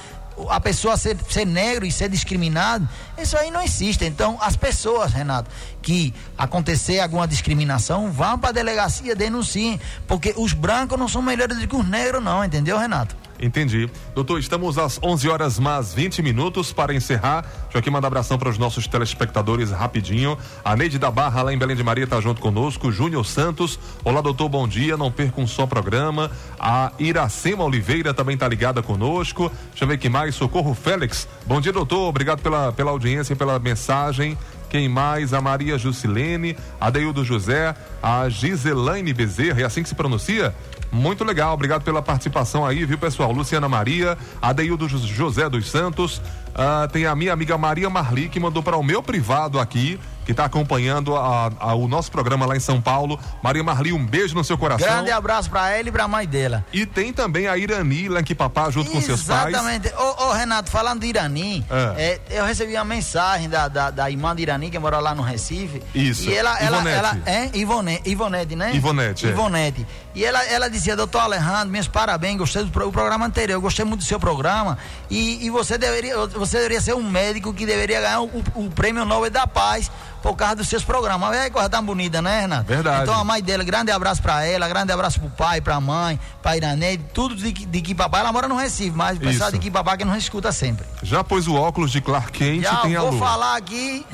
a 0.49 0.61
pessoa 0.61 0.97
ser, 0.97 1.17
ser 1.29 1.45
negro 1.45 1.85
e 1.85 1.93
ser 1.93 2.09
discriminado, 2.09 2.89
isso 3.19 3.37
aí 3.37 3.51
não 3.51 3.61
existe. 3.61 4.05
Então, 4.05 4.39
as 4.41 4.57
pessoas, 4.57 5.13
Renato, 5.13 5.51
que 5.83 6.15
acontecer 6.39 7.01
alguma 7.01 7.27
discriminação, 7.27 8.11
vão 8.11 8.39
para 8.39 8.51
a 8.51 8.53
delegacia, 8.53 9.15
denunciem, 9.15 9.81
porque 10.07 10.35
os 10.37 10.53
brancos 10.53 10.99
não 10.99 11.09
são 11.09 11.21
melhores 11.21 11.59
do 11.59 11.69
que 11.69 11.77
os 11.77 11.87
negros, 11.87 12.23
não, 12.23 12.45
entendeu, 12.45 12.79
Renato? 12.79 13.17
Entendi. 13.41 13.89
Doutor, 14.15 14.39
estamos 14.39 14.79
às 14.79 15.01
11 15.03 15.29
horas 15.29 15.59
mais 15.59 15.95
20 15.95 16.23
minutos 16.23 16.73
para 16.73 16.95
encerrar. 16.95 17.43
Deixa 17.43 17.77
eu 17.77 17.79
aqui 17.79 17.91
mandar 17.91 18.09
abração 18.09 18.39
para 18.39 18.49
os 18.49 18.59
nossos 18.59 18.87
telespectadores 18.87 19.71
rapidinho. 19.71 20.37
A 20.65 20.77
Neide 20.77 20.99
da 20.99 21.11
Barra, 21.11 21.43
lá 21.43 21.53
em 21.53 21.59
Belém 21.59 21.77
de 21.77 21.83
Maria, 21.83 22.05
está 22.05 22.21
junto 22.21 22.41
conosco. 22.41 22.93
Júnior 22.93 23.25
Santos. 23.25 23.79
Olá, 24.05 24.21
doutor, 24.21 24.49
bom 24.49 24.69
dia. 24.69 24.97
Não 24.97 25.11
perca 25.11 25.41
um 25.41 25.47
só 25.47 25.67
programa. 25.67 26.31
A 26.59 26.93
Iracema 26.99 27.65
Oliveira 27.65 28.13
também 28.13 28.35
está 28.35 28.47
ligada 28.47 28.83
conosco. 28.83 29.51
Deixa 29.71 29.85
eu 29.85 29.89
ver 29.89 29.99
quem 29.99 30.11
mais. 30.11 30.35
Socorro 30.35 30.75
Félix. 30.75 31.27
Bom 31.47 31.61
dia, 31.61 31.73
doutor. 31.73 32.09
Obrigado 32.09 32.43
pela, 32.43 32.73
pela 32.73 32.91
audiência 32.91 33.33
e 33.33 33.37
pela 33.37 33.59
mensagem. 33.59 34.37
Quem 34.71 34.89
mais? 34.89 35.35
A 35.35 35.41
Maria 35.41 35.77
Jusilene, 35.77 36.57
a 36.81 36.89
Deildo 36.89 37.25
José, 37.25 37.75
a 38.01 38.29
Giselaine 38.29 39.13
Bezerra, 39.13 39.61
é 39.61 39.65
assim 39.65 39.83
que 39.83 39.89
se 39.89 39.95
pronuncia? 39.95 40.55
Muito 40.93 41.25
legal, 41.25 41.55
obrigado 41.55 41.83
pela 41.83 42.01
participação 42.01 42.65
aí, 42.65 42.85
viu, 42.85 42.97
pessoal? 42.97 43.33
Luciana 43.33 43.69
Maria, 43.69 44.17
Adeildo 44.41 44.89
José 44.89 45.49
dos 45.49 45.71
Santos, 45.71 46.23
Uh, 46.51 46.89
tem 46.89 47.07
a 47.07 47.15
minha 47.15 47.33
amiga 47.33 47.57
Maria 47.57 47.89
Marli, 47.89 48.29
que 48.29 48.41
mandou 48.41 48.63
para 48.63 48.77
o 48.77 48.83
meu 48.83 49.03
privado 49.03 49.61
aqui 49.61 49.99
que 50.31 50.33
está 50.33 50.45
acompanhando 50.45 51.17
a, 51.17 51.51
a, 51.59 51.75
o 51.75 51.89
nosso 51.89 52.11
programa 52.11 52.47
lá 52.47 52.57
em 52.57 52.61
São 52.61 52.81
Paulo. 52.81 53.19
Maria 53.43 53.65
Marli, 53.65 53.93
um 53.93 54.07
beijo 54.07 54.35
no 54.35 54.45
seu 54.45 54.57
coração. 54.57 54.87
Grande 54.87 55.11
abraço 55.11 55.51
para 55.51 55.71
ela 55.71 55.89
e 55.89 55.93
para 55.93 56.05
a 56.05 56.09
mãe 56.09 56.27
dela. 56.27 56.65
E 56.73 56.87
tem 56.87 57.13
também 57.13 57.49
a 57.49 57.57
Irani 57.57 58.09
lá 58.09 58.21
em 58.21 58.35
Papá, 58.35 58.71
junto 58.71 58.93
com 58.93 59.01
seus 59.01 59.25
pais. 59.25 59.49
Exatamente. 59.49 59.93
Ô, 59.93 60.29
ô, 60.29 60.33
Renato, 60.33 60.71
falando 60.71 61.01
de 61.01 61.09
Irani, 61.09 61.67
é. 61.69 62.21
É, 62.31 62.39
eu 62.39 62.45
recebi 62.45 62.75
uma 62.75 62.85
mensagem 62.85 63.49
da, 63.49 63.67
da, 63.67 63.91
da, 63.91 64.09
irmã 64.09 64.35
de 64.37 64.43
Irani, 64.43 64.71
que 64.71 64.79
mora 64.79 65.01
lá 65.01 65.15
no 65.17 65.23
Recife. 65.23 65.83
Isso. 65.93 66.31
E 66.31 66.35
ela, 66.35 66.57
ela, 66.61 66.89
ela, 66.89 67.19
é 67.27 67.51
Ivonete, 67.53 68.09
Ivonete, 68.09 68.55
né? 68.55 68.73
Ivonete. 68.73 69.27
É. 69.27 69.31
Ivonete. 69.31 69.87
E 70.15 70.25
ela, 70.25 70.45
ela 70.45 70.71
dizia, 70.71 70.95
doutor 70.95 71.21
Alejandro, 71.21 71.71
meus 71.71 71.89
parabéns, 71.89 72.39
gostei 72.39 72.63
do 72.63 72.71
pro, 72.71 72.91
programa 72.93 73.27
anterior, 73.27 73.57
eu 73.57 73.61
gostei 73.61 73.85
muito 73.85 74.01
do 74.01 74.07
seu 74.07 74.21
programa. 74.21 74.79
E, 75.11 75.45
e 75.45 75.51
você, 75.51 75.77
deveria, 75.77 76.17
você 76.29 76.59
deveria 76.59 76.81
ser 76.81 76.95
um 76.95 77.11
médico 77.11 77.53
que 77.53 77.67
deveria 77.67 78.01
ganhar 78.01 78.21
o, 78.21 78.45
o 78.55 78.71
prêmio 78.71 79.05
Nobel 79.05 79.31
da 79.31 79.47
Paz 79.47 79.91
por 80.23 80.37
causa 80.37 80.57
dos 80.57 80.69
seus 80.69 80.85
programas. 80.85 81.31
Olha 81.31 81.45
que 81.45 81.51
coisa 81.51 81.69
tão 81.69 81.85
bonita, 81.85 82.21
né, 82.21 82.43
Renato? 82.43 82.65
Verdade. 82.65 83.03
Então 83.03 83.15
a 83.15 83.25
mãe 83.25 83.43
dela, 83.43 83.65
grande 83.65 83.91
abraço 83.91 84.23
pra 84.23 84.45
ela, 84.45 84.69
grande 84.69 84.93
abraço 84.93 85.19
pro 85.21 85.31
pai, 85.31 85.61
pra 85.61 85.81
mãe, 85.81 86.19
pra 86.43 86.57
Iranê, 86.57 86.99
tudo 86.99 87.35
de, 87.35 87.53
de 87.53 87.81
que 87.81 87.95
papai. 87.95 88.21
Ela 88.21 88.33
mora 88.33 88.49
no 88.49 88.57
Recife, 88.57 88.97
mas 88.97 89.17
o 89.17 89.21
pessoal 89.21 89.51
de 89.51 89.59
que 89.59 89.71
papai 89.71 89.97
que 89.97 90.05
não 90.05 90.17
escuta 90.17 90.53
sempre. 90.53 90.87
Já 91.03 91.25
pôs 91.25 91.47
o 91.47 91.55
óculos 91.55 91.91
de 91.91 92.01
Clark 92.01 92.33
Kent 92.33 92.63
Já, 92.63 92.75
e 92.75 92.83
tem 92.83 92.97
a 92.97 93.03
lua. 93.03 93.11
vou 93.11 93.21
falar 93.21 93.57
aqui. 93.57 94.05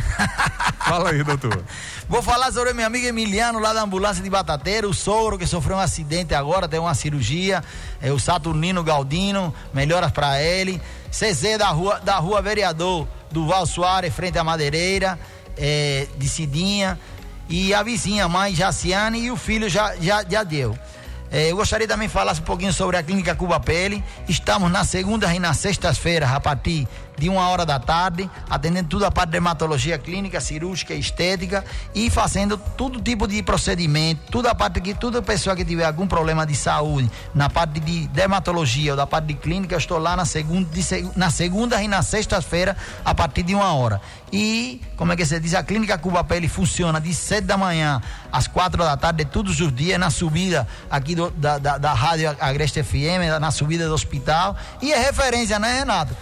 Fala 0.81 1.11
aí, 1.11 1.23
doutor. 1.23 1.63
Vou 2.09 2.23
falar 2.23 2.53
sobre 2.53 2.73
meu 2.73 2.87
amigo 2.87 3.05
Emiliano, 3.05 3.59
lá 3.59 3.73
da 3.73 3.83
ambulância 3.83 4.23
de 4.23 4.31
Batateiro, 4.31 4.89
o 4.89 4.95
Souro, 4.95 5.37
que 5.37 5.45
sofreu 5.45 5.77
um 5.77 5.81
acidente 5.81 6.37
agora, 6.37 6.69
tem 6.69 6.79
uma 6.79 6.95
cirurgia. 6.95 7.65
É 8.01 8.13
o 8.13 8.19
Saturnino 8.21 8.85
Galdino, 8.85 9.53
melhoras 9.75 10.13
para 10.13 10.41
ele. 10.41 10.81
CZ 11.11 11.59
da 11.59 11.67
rua, 11.67 11.99
da 11.99 12.17
rua 12.19 12.41
Vereador 12.41 13.09
do 13.29 13.45
Val 13.45 13.67
Soares, 13.67 14.15
frente 14.15 14.39
à 14.39 14.45
Madeireira 14.45 15.19
é, 15.57 16.07
de 16.17 16.29
Cidinha, 16.29 16.99
e 17.49 17.73
a 17.73 17.83
vizinha, 17.83 18.29
mãe 18.29 18.55
Jaciane, 18.55 19.21
e 19.21 19.31
o 19.31 19.37
filho 19.37 19.69
já, 19.69 19.95
já, 19.97 20.25
já 20.29 20.43
deu. 20.43 20.77
É, 21.31 21.51
eu 21.51 21.57
gostaria 21.57 21.89
também 21.89 22.09
de 22.09 22.15
falar 22.15 22.33
um 22.33 22.43
pouquinho 22.43 22.73
sobre 22.73 22.97
a 22.97 23.03
Clínica 23.03 23.35
Cuba 23.35 23.59
Pele. 23.59 24.03
Estamos 24.29 24.71
na 24.71 24.85
segunda 24.85 25.33
e 25.35 25.39
na 25.39 25.53
sexta-feira, 25.55 26.29
a 26.29 26.41
partir 26.41 26.87
de 27.17 27.29
uma 27.29 27.49
hora 27.49 27.65
da 27.65 27.79
tarde, 27.79 28.31
atendendo 28.49 28.89
toda 28.89 29.07
a 29.07 29.11
parte 29.11 29.29
de 29.29 29.33
dermatologia 29.33 29.99
clínica, 29.99 30.41
cirúrgica, 30.41 30.95
estética 30.95 31.65
e 31.95 32.11
fazendo 32.11 32.57
todo 32.57 33.01
tipo 33.01 33.27
de 33.27 33.43
procedimento, 33.43 34.31
toda 34.31 34.51
a 34.51 34.55
parte 34.55 34.81
que 34.81 34.95
toda 34.95 35.23
pessoa 35.23 35.57
que 35.57 35.65
tiver 35.65 35.85
algum 35.85 36.07
problema 36.07 36.47
de 36.47 36.55
saúde, 36.55 37.11
na 37.35 37.49
parte 37.49 37.81
de 37.81 38.07
dermatologia 38.09 38.93
ou 38.93 38.97
da 38.97 39.07
parte 39.07 39.27
de 39.27 39.35
clínica, 39.35 39.75
eu 39.75 39.79
estou 39.79 39.99
lá 39.99 40.17
na 40.17 40.25
segunda, 40.25 40.69
de, 40.71 41.11
na 41.17 41.31
segunda 41.31 41.83
e 41.83 41.89
na 41.89 42.03
sexta-feira, 42.03 42.77
a 43.05 43.15
partir 43.15 43.43
de 43.43 43.55
uma 43.55 43.73
hora. 43.75 44.01
E, 44.33 44.83
como 44.97 45.13
é 45.13 45.17
que 45.17 45.25
se 45.25 45.39
diz, 45.39 45.55
a 45.55 45.63
Clínica 45.63 45.97
Cuba 45.97 46.25
Pele 46.25 46.49
funciona 46.49 47.01
de 47.01 47.15
sete 47.15 47.45
da 47.45 47.57
manhã 47.57 48.03
às 48.33 48.47
quatro 48.47 48.83
da 48.83 48.97
tarde, 48.97 49.25
todos 49.25 49.61
os 49.61 49.73
dias, 49.73 49.99
na 49.99 50.11
subida 50.11 50.67
aqui 50.91 51.15
do, 51.15 51.31
da, 51.31 51.59
da, 51.59 51.79
da 51.79 51.93
Rádio 51.95 52.37
Agreste 52.41 52.83
FM, 52.83 53.41
na 53.41 53.51
subida 53.51 53.87
do 53.87 53.95
hospital. 53.95 54.57
E 54.83 54.93
é 54.93 54.99
referência, 54.99 55.59
né, 55.59 55.79
Renato? 55.79 56.15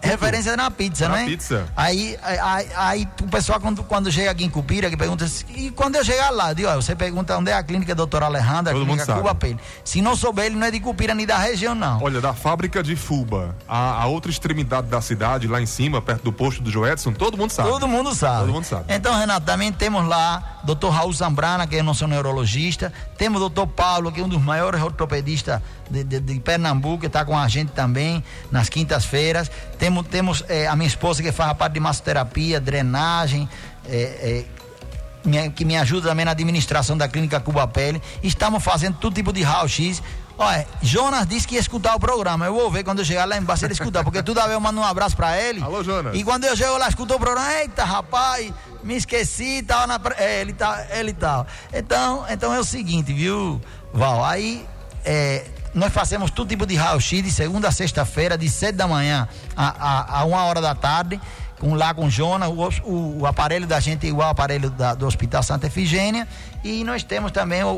Referência 0.00 0.56
na 0.56 0.70
pizza, 0.70 1.08
né? 1.08 1.24
pizza. 1.24 1.66
Aí, 1.76 2.18
aí, 2.22 2.68
aí 2.76 3.08
o 3.22 3.28
pessoal, 3.28 3.60
quando, 3.60 3.82
quando 3.84 4.10
chega 4.10 4.30
aqui 4.30 4.44
em 4.44 4.50
Cupira, 4.50 4.90
que 4.90 4.96
pergunta 4.96 5.24
assim, 5.24 5.44
e 5.54 5.70
quando 5.70 5.96
eu 5.96 6.04
chegar 6.04 6.30
lá, 6.30 6.52
digo, 6.52 6.68
ó, 6.68 6.74
você 6.74 6.96
pergunta 6.96 7.36
onde 7.36 7.50
é 7.50 7.54
a 7.54 7.62
clínica 7.62 7.94
doutor 7.94 8.22
Alejandro, 8.22 8.70
a 8.70 8.74
Todo 8.74 8.86
mundo 8.86 8.96
clínica. 8.96 9.14
Cuba 9.14 9.34
Pele. 9.34 9.58
Se 9.84 10.02
não 10.02 10.16
souber, 10.16 10.46
ele 10.46 10.56
não 10.56 10.66
é 10.66 10.70
de 10.70 10.80
Cupira 10.80 11.14
nem 11.14 11.26
da 11.26 11.38
região, 11.38 11.74
não. 11.74 12.02
Olha, 12.02 12.20
da 12.20 12.34
fábrica 12.34 12.82
de 12.82 12.96
Fuba, 12.96 13.56
a, 13.68 14.02
a 14.02 14.06
outra 14.06 14.30
extremidade 14.30 14.88
da 14.88 15.00
cidade, 15.00 15.46
lá 15.46 15.60
em 15.60 15.66
cima, 15.66 16.02
perto 16.02 16.24
do 16.24 16.32
posto 16.32 16.62
do 16.62 16.70
Joedson, 16.70 17.12
todo 17.12 17.36
mundo 17.36 17.50
sabe. 17.50 17.68
Todo 17.68 17.86
mundo 17.86 18.14
sabe. 18.14 18.40
Todo 18.40 18.52
mundo 18.52 18.64
sabe. 18.64 18.84
Então, 18.88 19.16
Renato, 19.16 19.46
também 19.46 19.72
temos 19.72 20.06
lá 20.06 20.58
doutor 20.64 20.90
Raul 20.90 21.12
Zambrana, 21.12 21.66
que 21.66 21.76
é 21.76 21.82
nosso 21.82 22.06
neurologista. 22.06 22.92
Temos 23.16 23.38
o 23.38 23.48
doutor 23.48 23.66
Paulo, 23.66 24.12
que 24.12 24.20
é 24.20 24.24
um 24.24 24.28
dos 24.28 24.42
maiores 24.42 24.82
ortopedistas 24.82 25.60
de, 25.90 26.04
de, 26.04 26.20
de 26.20 26.40
Pernambuco, 26.40 27.00
que 27.00 27.06
está 27.06 27.24
com 27.24 27.36
a 27.36 27.48
gente 27.48 27.72
também 27.72 28.22
nas 28.50 28.68
quintas-feiras. 28.68 29.50
Temos, 29.78 30.06
temos 30.08 30.44
eh, 30.48 30.66
a 30.66 30.74
minha 30.76 30.88
esposa, 30.88 31.22
que 31.22 31.30
faz 31.32 31.50
a 31.50 31.54
parte 31.54 31.74
de 31.74 31.80
massoterapia, 31.80 32.60
drenagem, 32.60 33.48
eh, 33.86 34.44
minha- 35.24 35.50
que 35.50 35.64
me 35.64 35.76
ajuda 35.76 36.08
também 36.08 36.24
na 36.24 36.32
administração 36.32 36.96
da 36.96 37.06
clínica 37.08 37.38
Cuba 37.40 37.66
Pele. 37.68 38.02
Estamos 38.22 38.62
fazendo 38.62 38.96
todo 38.98 39.14
tipo 39.14 39.32
de 39.32 39.42
raio-x. 39.42 40.02
Olha, 40.40 40.66
Jonas 40.80 41.26
disse 41.26 41.48
que 41.48 41.54
ia 41.56 41.60
escutar 41.60 41.96
o 41.96 42.00
programa. 42.00 42.46
Eu 42.46 42.54
vou 42.54 42.70
ver 42.70 42.84
quando 42.84 43.00
eu 43.00 43.04
chegar 43.04 43.24
lá 43.24 43.36
embaixo 43.36 43.64
ele 43.64 43.72
escutar, 43.72 44.04
porque 44.04 44.22
toda 44.22 44.40
vez 44.42 44.52
eu 44.52 44.60
mando 44.60 44.80
um 44.80 44.84
abraço 44.84 45.16
pra 45.16 45.36
ele. 45.36 45.60
Alô, 45.60 45.82
Jonas. 45.82 46.14
E 46.16 46.22
quando 46.22 46.44
eu 46.44 46.56
chego 46.56 46.76
lá, 46.78 46.88
escuto 46.88 47.14
o 47.14 47.18
programa, 47.18 47.52
eita, 47.54 47.84
rapaz, 47.84 48.52
me 48.84 48.94
esqueci, 48.96 49.62
tava 49.64 49.86
na. 49.88 50.00
É, 50.16 50.40
ele 50.40 50.52
tá, 50.52 50.86
ele 50.92 51.12
tá. 51.12 51.44
Então, 51.74 52.24
então 52.30 52.54
é 52.54 52.58
o 52.60 52.64
seguinte, 52.64 53.12
viu, 53.12 53.60
Val? 53.92 54.24
Aí, 54.24 54.64
é, 55.04 55.44
nós 55.74 55.92
fazemos 55.92 56.30
todo 56.30 56.48
tipo 56.48 56.66
de 56.66 56.74
raio-x 56.76 57.22
de 57.22 57.30
segunda 57.30 57.68
a 57.68 57.72
sexta-feira, 57.72 58.36
de 58.38 58.48
sete 58.48 58.76
da 58.76 58.86
manhã 58.88 59.28
a, 59.56 59.68
a, 59.68 60.20
a 60.20 60.24
uma 60.24 60.42
hora 60.44 60.60
da 60.60 60.74
tarde. 60.74 61.20
Com, 61.58 61.74
lá 61.74 61.92
com 61.92 62.08
Jonas, 62.08 62.48
o, 62.48 62.88
o, 62.88 63.18
o 63.22 63.26
aparelho 63.26 63.66
da 63.66 63.80
gente 63.80 64.06
é 64.06 64.10
igual 64.10 64.26
ao 64.26 64.30
aparelho 64.30 64.70
da- 64.70 64.94
do 64.94 65.04
Hospital 65.04 65.42
Santa 65.42 65.66
Efigênia. 65.66 66.26
E 66.62 66.84
nós 66.84 67.02
temos 67.02 67.32
também 67.32 67.64
o, 67.64 67.68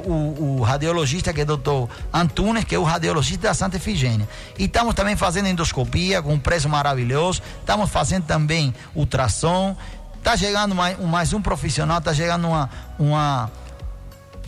o- 0.58 0.62
radiologista, 0.62 1.32
que 1.32 1.40
é 1.40 1.44
o 1.44 1.46
doutor 1.46 1.88
Antunes, 2.12 2.64
que 2.64 2.74
é 2.74 2.78
o 2.78 2.82
radiologista 2.84 3.48
da 3.48 3.54
Santa 3.54 3.78
Efigênia. 3.78 4.28
E 4.58 4.64
estamos 4.64 4.94
também 4.94 5.16
fazendo 5.16 5.48
endoscopia 5.48 6.20
com 6.20 6.34
um 6.34 6.38
preço 6.38 6.68
maravilhoso. 6.68 7.40
Estamos 7.60 7.88
fazendo 7.88 8.24
também 8.24 8.74
ultrassom. 8.94 9.74
Está 10.18 10.36
chegando 10.36 10.74
mais, 10.74 11.00
mais 11.00 11.32
um 11.32 11.40
profissional, 11.40 11.96
está 11.96 12.12
chegando 12.12 12.48
uma, 12.48 12.68
uma, 12.98 13.50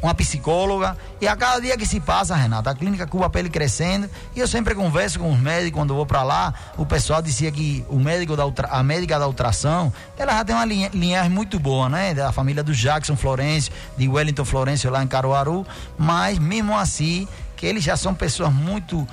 uma 0.03 0.15
psicóloga. 0.15 0.97
E 1.21 1.29
a 1.29 1.37
cada 1.37 1.61
dia 1.61 1.77
que 1.79 1.87
se 1.87 2.01
passa, 2.01 2.35
Renata, 2.35 2.71
a 2.71 2.75
clínica 2.75 3.07
Cuba 3.07 3.31
Pele 3.31 3.49
crescendo. 3.49 4.11
E 4.35 4.41
eu 4.41 4.49
sempre 4.49 4.75
converso 4.75 5.19
com 5.21 5.33
os 5.33 5.39
médicos 5.39 5.79
quando 5.79 5.95
vou 5.95 6.05
para 6.05 6.23
lá. 6.25 6.53
O 6.77 6.85
pessoal 6.85 7.23
dizia 7.23 7.51
que 7.53 7.85
o 7.89 7.99
médico 7.99 8.37
da 8.37 8.45
ultra- 8.45 8.69
a 8.69 8.83
médica 8.83 9.19
da 9.19 9.27
ultrassom, 9.27 9.93
ela 10.19 10.33
já 10.33 10.45
tem 10.45 10.55
uma 10.57 10.65
linha, 10.65 10.91
linhagem 10.93 11.31
muito 11.31 11.59
boa, 11.61 11.89
né? 11.89 12.13
Da 12.13 12.33
família 12.33 12.63
do 12.63 12.75
Jackson 12.75 13.17
Florencio, 13.17 13.73
de 13.97 14.09
Wellington 14.09 14.45
Florencio 14.45 14.91
lá 14.91 15.03
em 15.03 15.07
Caruaru. 15.07 15.65
Mas 15.97 16.39
mesmo 16.39 16.77
assim, 16.77 17.29
que 17.57 17.65
eles 17.65 17.85
já 17.85 17.97
são 17.97 18.13
pessoas 18.13 18.53
muito. 18.53 19.07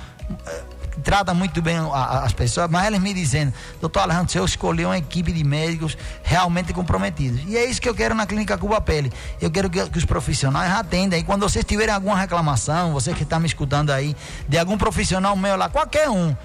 Trata 1.00 1.34
muito 1.34 1.60
bem 1.62 1.76
as 1.92 2.32
pessoas, 2.32 2.68
mas 2.70 2.86
eles 2.86 3.00
me 3.00 3.12
dizendo, 3.12 3.52
doutor 3.80 4.00
Alejandro, 4.00 4.38
eu 4.38 4.44
escolhi 4.44 4.84
uma 4.84 4.96
equipe 4.98 5.32
de 5.32 5.42
médicos 5.42 5.96
realmente 6.22 6.72
comprometidos. 6.72 7.40
E 7.46 7.56
é 7.56 7.64
isso 7.64 7.80
que 7.80 7.88
eu 7.88 7.94
quero 7.94 8.14
na 8.14 8.26
Clínica 8.26 8.56
Cuba 8.58 8.80
Pele. 8.80 9.12
Eu 9.40 9.50
quero 9.50 9.68
que, 9.68 9.84
que 9.90 9.98
os 9.98 10.04
profissionais 10.04 10.72
atendam. 10.72 11.18
E 11.18 11.22
quando 11.24 11.42
vocês 11.42 11.64
tiverem 11.64 11.94
alguma 11.94 12.16
reclamação, 12.16 12.92
você 12.92 13.12
que 13.12 13.22
está 13.22 13.40
me 13.40 13.46
escutando 13.46 13.90
aí, 13.90 14.14
de 14.48 14.58
algum 14.58 14.76
profissional 14.78 15.34
meu 15.36 15.56
lá, 15.56 15.68
qualquer 15.68 16.08
um, 16.08 16.36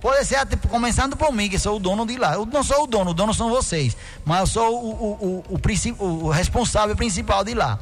Pode 0.00 0.24
ser 0.26 0.36
até 0.36 0.54
começando 0.54 1.16
por 1.16 1.32
mim, 1.32 1.48
que 1.48 1.58
sou 1.58 1.74
o 1.76 1.80
dono 1.80 2.06
de 2.06 2.16
lá. 2.16 2.34
Eu 2.34 2.46
não 2.46 2.62
sou 2.62 2.84
o 2.84 2.86
dono, 2.86 3.10
o 3.10 3.14
dono 3.14 3.34
são 3.34 3.50
vocês. 3.50 3.96
Mas 4.24 4.38
eu 4.38 4.46
sou 4.46 4.72
o, 4.80 5.44
o, 5.50 5.58
o- 5.98 6.24
o 6.26 6.30
responsável 6.30 6.94
principal 6.94 7.42
de 7.42 7.52
lá. 7.52 7.80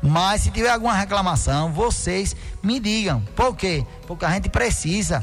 Mas 0.00 0.40
se 0.42 0.50
tiver 0.50 0.70
alguma 0.70 0.94
reclamação, 0.94 1.70
vocês 1.70 2.34
me 2.62 2.80
digam. 2.80 3.20
Por 3.36 3.54
quê? 3.54 3.84
Porque 4.06 4.24
a 4.24 4.30
gente 4.30 4.48
precisa 4.48 5.22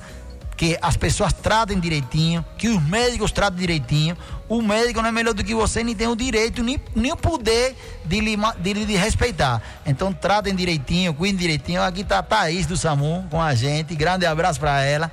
que 0.57 0.77
as 0.81 0.95
pessoas 0.95 1.33
tratem 1.33 1.79
direitinho, 1.79 2.45
que 2.57 2.69
os 2.69 2.81
médicos 2.81 3.31
tratem 3.31 3.59
direitinho. 3.59 4.17
O 4.47 4.61
médico 4.61 5.01
não 5.01 5.09
é 5.09 5.11
melhor 5.11 5.33
do 5.33 5.43
que 5.43 5.53
você, 5.53 5.83
nem 5.83 5.95
tem 5.95 6.07
o 6.07 6.15
direito, 6.15 6.63
nem, 6.63 6.79
nem 6.95 7.11
o 7.11 7.17
poder 7.17 7.75
de 8.05 8.21
lhe, 8.21 8.37
de 8.59 8.73
lhe 8.73 8.95
respeitar. 8.95 9.61
Então 9.85 10.13
tratem 10.13 10.55
direitinho, 10.55 11.13
cuidem 11.13 11.37
direitinho. 11.37 11.81
Aqui 11.81 12.01
está 12.01 12.19
a 12.19 12.23
Thaís 12.23 12.65
do 12.65 12.77
SAMU 12.77 13.27
com 13.29 13.41
a 13.41 13.53
gente. 13.53 13.95
Grande 13.95 14.25
abraço 14.25 14.59
para 14.59 14.81
ela. 14.81 15.11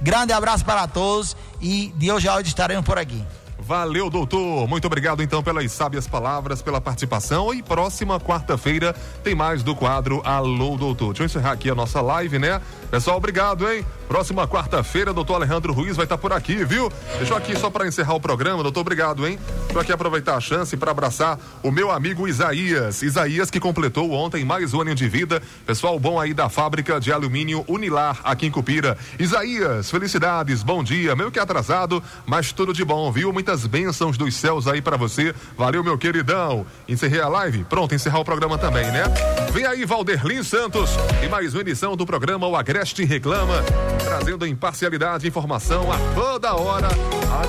Grande 0.00 0.32
abraço 0.32 0.64
para 0.64 0.88
todos 0.88 1.36
e 1.60 1.92
de 1.96 2.10
hoje 2.10 2.26
a 2.26 2.34
hoje 2.34 2.48
estaremos 2.48 2.84
por 2.84 2.98
aqui. 2.98 3.22
Valeu, 3.70 4.10
doutor. 4.10 4.66
Muito 4.66 4.88
obrigado 4.88 5.22
então 5.22 5.44
pelas 5.44 5.70
sábias 5.70 6.04
palavras, 6.04 6.60
pela 6.60 6.80
participação. 6.80 7.54
E 7.54 7.62
próxima 7.62 8.18
quarta-feira 8.18 8.92
tem 9.22 9.32
mais 9.32 9.62
do 9.62 9.76
quadro 9.76 10.20
Alô, 10.24 10.76
doutor. 10.76 11.10
Deixa 11.10 11.22
eu 11.22 11.26
encerrar 11.26 11.52
aqui 11.52 11.70
a 11.70 11.74
nossa 11.76 12.00
live, 12.00 12.36
né? 12.36 12.60
Pessoal, 12.90 13.18
obrigado, 13.18 13.70
hein? 13.70 13.86
Próxima 14.08 14.48
quarta-feira, 14.48 15.12
doutor 15.12 15.36
Alejandro 15.36 15.72
Ruiz 15.72 15.94
vai 15.94 16.04
estar 16.04 16.18
por 16.18 16.32
aqui, 16.32 16.64
viu? 16.64 16.90
Deixa 17.18 17.32
eu 17.32 17.36
aqui 17.36 17.56
só 17.56 17.70
para 17.70 17.86
encerrar 17.86 18.14
o 18.14 18.20
programa, 18.20 18.60
doutor, 18.60 18.80
obrigado, 18.80 19.24
hein? 19.24 19.38
Deixa 19.60 19.74
eu 19.74 19.80
aqui 19.80 19.92
aproveitar 19.92 20.34
a 20.34 20.40
chance 20.40 20.76
para 20.76 20.90
abraçar 20.90 21.38
o 21.62 21.70
meu 21.70 21.92
amigo 21.92 22.26
Isaías. 22.26 23.02
Isaías 23.02 23.52
que 23.52 23.60
completou 23.60 24.10
ontem 24.10 24.44
mais 24.44 24.74
um 24.74 24.80
ano 24.80 24.96
de 24.96 25.08
vida. 25.08 25.40
Pessoal 25.64 25.96
bom 26.00 26.18
aí 26.18 26.34
da 26.34 26.48
fábrica 26.48 26.98
de 26.98 27.12
alumínio 27.12 27.64
Unilar 27.68 28.18
aqui 28.24 28.46
em 28.46 28.50
Cupira. 28.50 28.98
Isaías, 29.16 29.88
felicidades, 29.88 30.64
bom 30.64 30.82
dia. 30.82 31.14
Meio 31.14 31.30
que 31.30 31.38
atrasado, 31.38 32.02
mas 32.26 32.50
tudo 32.50 32.72
de 32.72 32.84
bom, 32.84 33.12
viu? 33.12 33.32
Muitas 33.32 33.59
bênçãos 33.66 34.16
dos 34.16 34.34
céus 34.34 34.66
aí 34.66 34.82
para 34.82 34.96
você. 34.96 35.34
Valeu, 35.56 35.82
meu 35.82 35.96
queridão. 35.96 36.66
Encerrei 36.88 37.20
a 37.20 37.28
live? 37.28 37.64
Pronto, 37.64 37.94
encerrar 37.94 38.20
o 38.20 38.24
programa 38.24 38.58
também, 38.58 38.86
né? 38.90 39.04
Vem 39.52 39.66
aí, 39.66 39.84
Valderlin 39.84 40.42
Santos, 40.42 40.90
e 41.24 41.28
mais 41.28 41.54
uma 41.54 41.60
edição 41.60 41.96
do 41.96 42.06
programa 42.06 42.46
O 42.46 42.56
Agreste 42.56 43.04
Reclama. 43.04 43.62
trazendo 44.04 44.46
imparcialidade, 44.46 45.26
informação 45.26 45.90
a 45.92 45.98
toda 46.14 46.54
hora. 46.54 46.88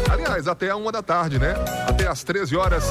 Aliás, 0.09 0.47
até 0.47 0.69
a 0.69 0.75
uma 0.75 0.91
da 0.91 1.01
tarde, 1.01 1.39
né? 1.39 1.53
Até 1.87 2.07
às 2.07 2.23
13 2.23 2.55
horas, 2.55 2.83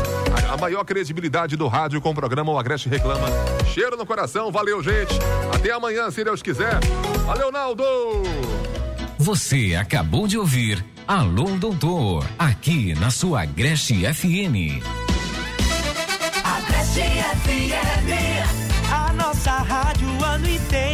a, 0.53 0.57
maior 0.57 0.85
credibilidade 0.85 1.57
do 1.57 1.69
rádio 1.69 2.01
com 2.01 2.11
o 2.11 2.15
programa 2.15 2.53
O 2.53 2.59
Agreste 2.59 2.89
Reclama. 2.89 3.29
Cheiro 3.73 3.97
no 3.97 4.05
coração, 4.05 4.51
valeu, 4.51 4.83
gente. 4.83 5.15
Até 5.55 5.71
amanhã, 5.73 6.11
se 6.11 6.23
Deus 6.25 6.43
quiser. 6.43 6.79
Valeu, 7.27 7.51
Naldo! 7.53 7.85
Você 9.19 9.77
acabou 9.79 10.27
de 10.27 10.39
ouvir 10.39 10.85
Alô 11.11 11.59
Doutor, 11.59 12.25
aqui 12.38 12.94
na 12.94 13.11
sua 13.11 13.42
Agreste 13.42 13.94
FM. 14.14 14.81
Agreste 16.44 17.01
FM, 17.42 18.92
a 18.92 19.12
nossa 19.14 19.51
rádio 19.51 20.07
ano 20.25 20.49
inteiro 20.49 20.89